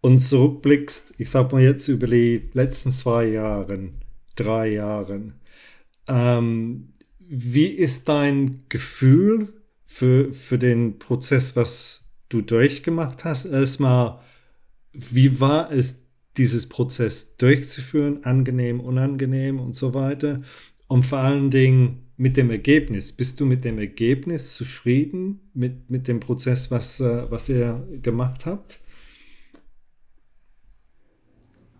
und 0.00 0.20
zurückblickst, 0.20 1.14
ich 1.18 1.30
sag 1.30 1.52
mal 1.52 1.62
jetzt 1.62 1.88
über 1.88 2.06
die 2.06 2.50
letzten 2.52 2.90
zwei 2.90 3.26
Jahre, 3.26 3.90
drei 4.36 4.72
Jahre, 4.72 5.32
ähm, 6.06 6.92
wie 7.18 7.66
ist 7.66 8.08
dein 8.08 8.64
Gefühl 8.68 9.52
für, 9.84 10.32
für 10.32 10.58
den 10.58 10.98
Prozess, 10.98 11.56
was 11.56 12.04
du 12.28 12.40
durchgemacht 12.40 13.24
hast? 13.24 13.44
Erstmal, 13.44 14.20
wie 14.92 15.40
war 15.40 15.70
es, 15.70 16.04
dieses 16.36 16.68
Prozess 16.68 17.36
durchzuführen, 17.36 18.24
angenehm, 18.24 18.80
unangenehm 18.80 19.60
und 19.60 19.74
so 19.74 19.94
weiter? 19.94 20.42
Und 20.86 21.04
vor 21.04 21.18
allen 21.18 21.50
Dingen, 21.50 22.08
mit 22.18 22.36
dem 22.36 22.50
Ergebnis. 22.50 23.12
Bist 23.12 23.40
du 23.40 23.46
mit 23.46 23.64
dem 23.64 23.78
Ergebnis 23.78 24.56
zufrieden, 24.56 25.50
mit, 25.54 25.88
mit 25.88 26.08
dem 26.08 26.20
Prozess, 26.20 26.70
was, 26.70 27.00
äh, 27.00 27.30
was 27.30 27.48
ihr 27.48 27.86
gemacht 28.02 28.44
habt? 28.44 28.80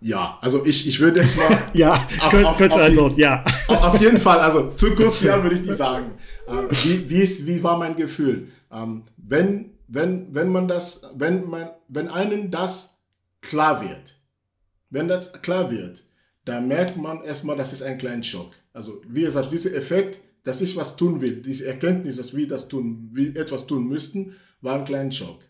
Ja, 0.01 0.39
also 0.41 0.65
ich, 0.65 0.87
ich 0.87 1.01
würde 1.01 1.21
jetzt 1.21 1.37
mal. 1.37 1.59
ja, 1.75 2.09
kurze 2.57 2.81
Antwort, 2.81 3.19
ja. 3.19 3.45
Auf 3.67 4.01
jeden 4.01 4.19
Fall, 4.19 4.39
also 4.39 4.71
zu 4.77 4.91
kurz 4.95 5.23
ja, 5.23 5.43
würde 5.43 5.57
ich 5.57 5.63
nicht 5.63 5.75
sagen. 5.75 6.13
Ähm, 6.47 6.69
wie, 6.85 7.11
wie, 7.11 7.19
ist, 7.19 7.45
wie 7.45 7.61
war 7.65 7.77
mein 7.77 7.97
Gefühl? 7.97 8.53
Ähm, 8.71 9.03
wenn, 9.17 9.73
wenn, 9.89 10.33
wenn 10.33 10.51
man 10.51 10.69
das, 10.69 11.11
wenn 11.17 11.51
man, 11.51 11.71
wenn 11.89 12.07
einem 12.07 12.53
das 12.53 12.98
klar 13.49 13.83
wird, 13.83 14.15
wenn 14.91 15.09
das 15.09 15.33
klar 15.43 15.71
wird, 15.71 16.05
dann 16.45 16.69
merkt 16.69 16.97
man 16.97 17.23
erstmal, 17.23 17.57
das 17.57 17.73
ist 17.73 17.83
ein 17.83 17.99
kleiner 17.99 18.23
Schock. 18.23 18.53
Also, 18.73 19.03
wie 19.09 19.23
gesagt, 19.23 19.53
dieser 19.53 19.75
Effekt, 19.75 20.21
dass 20.45 20.61
ich 20.61 20.77
was 20.77 20.97
tun 20.97 21.21
will, 21.21 21.43
diese 21.43 21.67
Erkenntnis, 21.67 22.17
dass 22.17 22.35
wir 22.37 22.47
das 22.47 22.69
tun, 22.69 23.11
wir 23.13 23.37
etwas 23.37 23.67
tun 23.67 23.89
müssten, 23.89 24.37
war 24.61 24.79
ein 24.79 24.85
kleiner 24.85 25.13
Schock. 25.13 25.41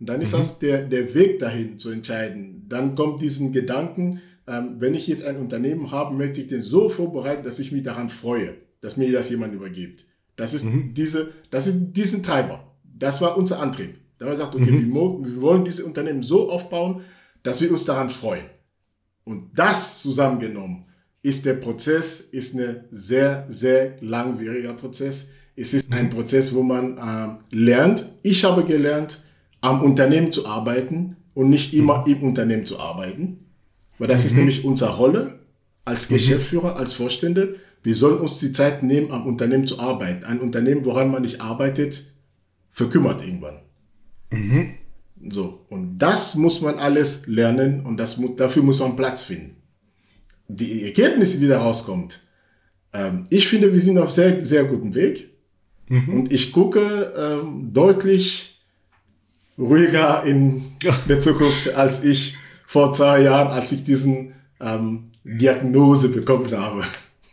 Und 0.00 0.08
dann 0.08 0.20
ist 0.20 0.32
mhm. 0.32 0.38
das 0.38 0.58
der, 0.58 0.82
der 0.82 1.14
Weg 1.14 1.38
dahin 1.38 1.78
zu 1.78 1.90
entscheiden. 1.90 2.64
Dann 2.68 2.94
kommt 2.94 3.20
diesen 3.20 3.52
Gedanken, 3.52 4.20
ähm, 4.46 4.76
wenn 4.78 4.94
ich 4.94 5.06
jetzt 5.06 5.24
ein 5.24 5.36
Unternehmen 5.36 5.90
habe, 5.90 6.16
möchte 6.16 6.40
ich 6.40 6.46
den 6.46 6.62
so 6.62 6.88
vorbereiten, 6.88 7.44
dass 7.44 7.58
ich 7.58 7.72
mich 7.72 7.82
daran 7.82 8.08
freue, 8.08 8.54
dass 8.80 8.96
mir 8.96 9.12
das 9.12 9.30
jemand 9.30 9.54
übergibt. 9.54 10.06
Das 10.36 10.54
ist 10.54 10.64
mhm. 10.64 10.94
diese, 10.94 11.32
das 11.50 11.66
ist 11.66 11.92
diesen 11.92 12.22
Treiber. 12.22 12.72
Das 12.84 13.20
war 13.20 13.36
unser 13.36 13.60
Antrieb. 13.60 13.94
Da 14.18 14.24
haben 14.24 14.32
wir 14.32 14.36
gesagt, 14.36 14.54
okay, 14.54 14.70
mhm. 14.70 14.94
wir, 14.94 15.34
wir 15.34 15.42
wollen 15.42 15.64
diese 15.64 15.84
Unternehmen 15.84 16.22
so 16.22 16.50
aufbauen, 16.50 17.02
dass 17.42 17.60
wir 17.60 17.70
uns 17.70 17.84
daran 17.84 18.10
freuen. 18.10 18.44
Und 19.24 19.50
das 19.54 20.02
zusammengenommen 20.02 20.86
ist 21.22 21.44
der 21.44 21.54
Prozess, 21.54 22.20
ist 22.20 22.54
ein 22.54 22.84
sehr, 22.90 23.44
sehr 23.48 23.96
langwieriger 24.00 24.72
Prozess. 24.74 25.28
Es 25.56 25.74
ist 25.74 25.92
ein 25.92 26.08
Prozess, 26.08 26.54
wo 26.54 26.62
man 26.62 26.96
äh, 26.96 27.54
lernt. 27.54 28.06
Ich 28.22 28.44
habe 28.44 28.64
gelernt, 28.64 29.24
am 29.60 29.82
Unternehmen 29.82 30.32
zu 30.32 30.46
arbeiten 30.46 31.16
und 31.34 31.50
nicht 31.50 31.74
immer 31.74 32.04
im 32.06 32.22
Unternehmen 32.22 32.64
zu 32.64 32.78
arbeiten. 32.78 33.44
Weil 33.98 34.08
das 34.08 34.22
mhm. 34.22 34.26
ist 34.26 34.36
nämlich 34.36 34.64
unsere 34.64 34.96
Rolle 34.96 35.40
als 35.84 36.08
mhm. 36.08 36.14
Geschäftsführer, 36.14 36.76
als 36.76 36.92
Vorstände. 36.92 37.56
Wir 37.82 37.94
sollen 37.94 38.18
uns 38.18 38.38
die 38.38 38.52
Zeit 38.52 38.82
nehmen, 38.82 39.10
am 39.10 39.26
Unternehmen 39.26 39.66
zu 39.66 39.78
arbeiten. 39.80 40.24
Ein 40.24 40.40
Unternehmen, 40.40 40.84
woran 40.84 41.10
man 41.10 41.22
nicht 41.22 41.40
arbeitet, 41.40 42.12
verkümmert 42.70 43.22
irgendwann. 43.22 43.60
Mhm. 44.30 44.74
So. 45.28 45.66
Und 45.68 45.98
das 45.98 46.34
muss 46.34 46.60
man 46.60 46.78
alles 46.78 47.26
lernen 47.26 47.84
und 47.84 47.96
das, 47.96 48.20
dafür 48.36 48.62
muss 48.62 48.80
man 48.80 48.96
Platz 48.96 49.22
finden 49.22 49.58
die 50.48 50.84
Ergebnisse, 50.84 51.38
die 51.38 51.46
da 51.46 51.60
rauskommt, 51.60 52.20
ähm, 52.92 53.24
ich 53.30 53.46
finde, 53.48 53.72
wir 53.72 53.80
sind 53.80 53.98
auf 53.98 54.10
sehr, 54.10 54.44
sehr 54.44 54.64
guten 54.64 54.94
Weg. 54.94 55.30
Mhm. 55.88 56.08
Und 56.08 56.32
ich 56.32 56.52
gucke 56.52 57.12
ähm, 57.16 57.72
deutlich 57.72 58.62
ruhiger 59.58 60.24
in 60.24 60.72
der 61.08 61.20
Zukunft, 61.20 61.74
als 61.74 62.02
ich 62.02 62.36
vor 62.66 62.92
zwei 62.92 63.22
Jahren, 63.22 63.48
als 63.48 63.72
ich 63.72 63.84
diesen 63.84 64.32
ähm, 64.60 65.10
Diagnose 65.22 66.08
bekommen 66.08 66.50
habe. 66.50 66.82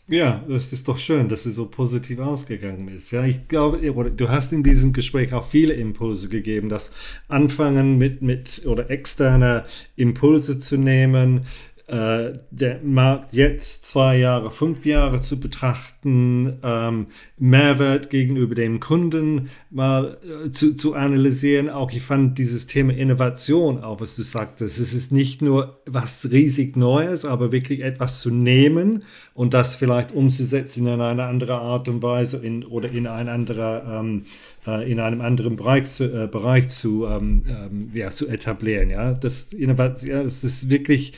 Ja, 0.08 0.44
das 0.48 0.72
ist 0.72 0.88
doch 0.88 1.00
schön, 1.00 1.30
dass 1.30 1.48
es 1.48 1.56
so 1.56 1.66
positiv 1.66 2.20
ausgegangen 2.20 2.88
ist. 2.90 3.10
Ja, 3.10 3.26
ich 3.26 3.48
glaube, 3.48 3.80
du 4.12 4.30
hast 4.30 4.54
in 4.54 4.62
diesem 4.62 4.94
Gespräch 4.94 5.34
auch 5.34 5.48
viele 5.50 5.74
Impulse 5.74 6.30
gegeben, 6.30 6.70
das 6.70 6.92
Anfangen 7.28 7.98
mit, 7.98 8.22
mit 8.22 8.68
oder 8.68 8.92
externe 8.92 9.66
Impulse 9.96 10.60
zu 10.60 10.78
nehmen, 10.78 11.48
äh, 11.88 12.40
der 12.50 12.80
Markt 12.84 13.34
jetzt 13.34 13.86
zwei 13.86 14.18
Jahre, 14.18 14.50
fünf 14.50 14.88
Jahre 14.88 15.22
zu 15.22 15.40
betrachten, 15.40 16.58
ähm, 16.64 17.08
Mehrwert 17.38 18.10
gegenüber 18.10 18.56
dem 18.56 18.80
Kunden 18.80 19.52
mal 19.70 20.18
äh, 20.24 20.52
zu, 20.52 20.76
zu 20.76 20.96
analysieren. 20.96 21.70
Auch 21.70 21.92
ich 21.92 22.02
fand 22.02 22.40
dieses 22.40 22.66
Thema 22.66 22.94
Innovation, 22.94 23.84
auch 23.84 24.02
was 24.02 24.16
du 24.16 24.24
sagtest, 24.24 24.80
es 24.80 24.94
ist 24.94 25.12
nicht 25.12 25.44
nur 25.44 25.80
was 25.86 26.32
riesig 26.32 26.76
Neues, 26.76 27.24
aber 27.24 27.52
wirklich 27.52 27.82
etwas 27.82 28.20
zu 28.20 28.32
nehmen 28.32 29.04
und 29.36 29.54
das 29.54 29.76
vielleicht 29.76 30.12
umzusetzen 30.12 30.88
in 30.88 31.02
eine 31.02 31.26
andere 31.26 31.56
Art 31.56 31.88
und 31.88 32.02
Weise 32.02 32.38
in, 32.38 32.66
oder 32.66 32.90
in 32.90 33.06
ein 33.06 33.28
anderer, 33.28 34.00
ähm, 34.00 34.24
äh, 34.66 34.92
in 34.92 35.00
einem 35.00 35.22
anderen 35.22 35.56
Bereich 35.56 35.86
zu, 35.86 36.06
äh, 36.06 36.28
Bereich 36.28 36.70
zu, 36.70 37.06
ähm, 37.06 37.44
ähm 37.48 37.92
ja, 37.94 38.10
zu 38.10 38.28
etablieren. 38.28 38.90
Ja, 38.90 39.14
das 39.14 39.52
ja, 39.52 39.84
das 40.24 40.44
ist 40.44 40.70
wirklich 40.72 41.14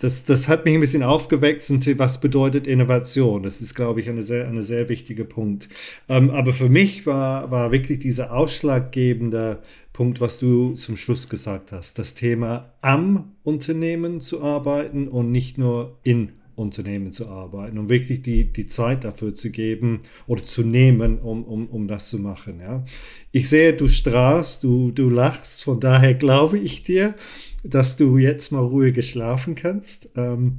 das, 0.00 0.24
das 0.24 0.48
hat 0.48 0.64
mich 0.64 0.74
ein 0.74 0.80
bisschen 0.80 1.02
aufgeweckt 1.02 1.68
und 1.70 1.86
was 1.98 2.20
bedeutet 2.20 2.66
Innovation? 2.66 3.42
Das 3.42 3.60
ist, 3.60 3.74
glaube 3.74 4.00
ich, 4.00 4.08
ein 4.08 4.22
sehr, 4.22 4.48
eine 4.48 4.62
sehr 4.62 4.88
wichtiger 4.88 5.24
Punkt. 5.24 5.68
Ähm, 6.08 6.30
aber 6.30 6.54
für 6.54 6.70
mich 6.70 7.06
war, 7.06 7.50
war 7.50 7.70
wirklich 7.70 7.98
dieser 7.98 8.32
ausschlaggebende 8.32 9.58
Punkt, 9.92 10.20
was 10.22 10.38
du 10.38 10.72
zum 10.72 10.96
Schluss 10.96 11.28
gesagt 11.28 11.72
hast. 11.72 11.98
Das 11.98 12.14
Thema 12.14 12.72
am 12.80 13.32
Unternehmen 13.44 14.20
zu 14.20 14.42
arbeiten 14.42 15.06
und 15.06 15.30
nicht 15.30 15.58
nur 15.58 15.98
in 16.02 16.32
Unternehmen 16.60 17.12
zu 17.12 17.28
arbeiten 17.28 17.78
und 17.78 17.88
wirklich 17.88 18.22
die, 18.22 18.44
die 18.44 18.66
Zeit 18.66 19.04
dafür 19.04 19.34
zu 19.34 19.50
geben 19.50 20.00
oder 20.26 20.44
zu 20.44 20.62
nehmen, 20.62 21.18
um, 21.18 21.44
um, 21.44 21.66
um 21.68 21.88
das 21.88 22.10
zu 22.10 22.18
machen. 22.18 22.60
Ja. 22.60 22.84
Ich 23.32 23.48
sehe, 23.48 23.72
du 23.72 23.88
strahlst, 23.88 24.62
du, 24.64 24.90
du 24.90 25.08
lachst, 25.10 25.64
von 25.64 25.80
daher 25.80 26.14
glaube 26.14 26.58
ich 26.58 26.82
dir 26.82 27.14
dass 27.62 27.96
du 27.96 28.18
jetzt 28.18 28.52
mal 28.52 28.64
ruhig 28.64 28.94
geschlafen 28.94 29.54
kannst. 29.54 30.10
Ähm, 30.16 30.58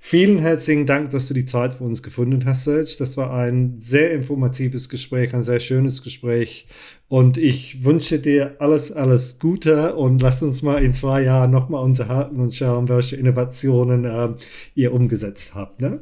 vielen 0.00 0.38
herzlichen 0.38 0.86
Dank, 0.86 1.10
dass 1.10 1.28
du 1.28 1.34
die 1.34 1.44
Zeit 1.44 1.74
für 1.74 1.84
uns 1.84 2.02
gefunden 2.02 2.44
hast, 2.44 2.64
Serge. 2.64 2.96
Das 2.98 3.16
war 3.16 3.32
ein 3.32 3.76
sehr 3.78 4.10
informatives 4.12 4.88
Gespräch, 4.88 5.32
ein 5.34 5.42
sehr 5.42 5.60
schönes 5.60 6.02
Gespräch. 6.02 6.66
Und 7.08 7.38
ich 7.38 7.84
wünsche 7.84 8.18
dir 8.18 8.56
alles, 8.58 8.90
alles 8.90 9.38
Gute 9.38 9.94
und 9.96 10.22
lass 10.22 10.42
uns 10.42 10.62
mal 10.62 10.82
in 10.82 10.92
zwei 10.92 11.22
Jahren 11.22 11.50
nochmal 11.50 11.84
unterhalten 11.84 12.40
und 12.40 12.54
schauen, 12.54 12.88
welche 12.88 13.16
Innovationen 13.16 14.04
äh, 14.04 14.28
ihr 14.74 14.92
umgesetzt 14.92 15.54
habt. 15.54 15.80
Ne? 15.80 16.00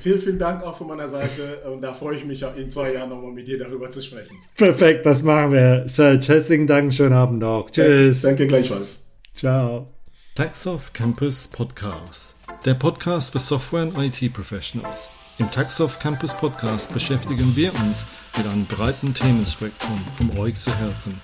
Vielen, 0.00 0.18
vielen 0.18 0.38
Dank 0.38 0.62
auch 0.62 0.76
von 0.76 0.86
meiner 0.86 1.08
Seite 1.08 1.62
und 1.72 1.82
da 1.82 1.92
freue 1.92 2.16
ich 2.16 2.24
mich 2.24 2.44
in 2.56 2.70
zwei 2.70 2.92
Jahren 2.92 3.08
nochmal 3.08 3.32
mit 3.32 3.48
dir 3.48 3.58
darüber 3.58 3.90
zu 3.90 4.00
sprechen. 4.00 4.36
Perfekt, 4.54 5.04
das 5.06 5.22
machen 5.22 5.52
wir. 5.52 5.84
Serge, 5.86 6.28
herzlichen 6.28 6.66
Dank, 6.66 6.92
schönen 6.92 7.14
Abend 7.14 7.40
noch. 7.40 7.70
Tschüss. 7.70 8.22
Danke, 8.22 8.46
danke 8.46 8.46
gleichfalls. 8.48 9.04
Ciao. 9.34 9.88
Taxoff 10.34 10.92
Campus 10.92 11.48
Podcast. 11.48 12.37
Der 12.64 12.74
Podcast 12.74 13.30
für 13.30 13.38
Software- 13.38 13.84
und 13.84 13.96
IT-Professionals. 13.96 15.08
Im 15.38 15.48
Taxoff 15.48 16.00
Campus 16.00 16.34
Podcast 16.34 16.92
beschäftigen 16.92 17.54
wir 17.54 17.72
uns 17.76 18.04
mit 18.36 18.46
einem 18.48 18.66
breiten 18.66 19.14
Themenspektrum, 19.14 20.04
um 20.18 20.36
euch 20.38 20.56
zu 20.56 20.74
helfen. 20.74 21.20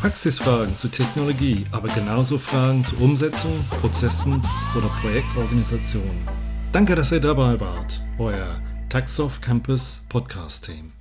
Praxisfragen 0.00 0.76
zu 0.76 0.86
Technologie, 0.88 1.64
aber 1.72 1.88
genauso 1.88 2.38
Fragen 2.38 2.84
zu 2.84 2.96
Umsetzung, 2.98 3.64
Prozessen 3.80 4.40
oder 4.76 4.88
Projektorganisation. 5.00 6.28
Danke, 6.70 6.94
dass 6.94 7.10
ihr 7.10 7.20
dabei 7.20 7.58
wart. 7.58 8.00
Euer 8.18 8.60
Taxoff 8.88 9.40
Campus 9.40 10.02
Podcast 10.08 10.66
Team. 10.66 10.95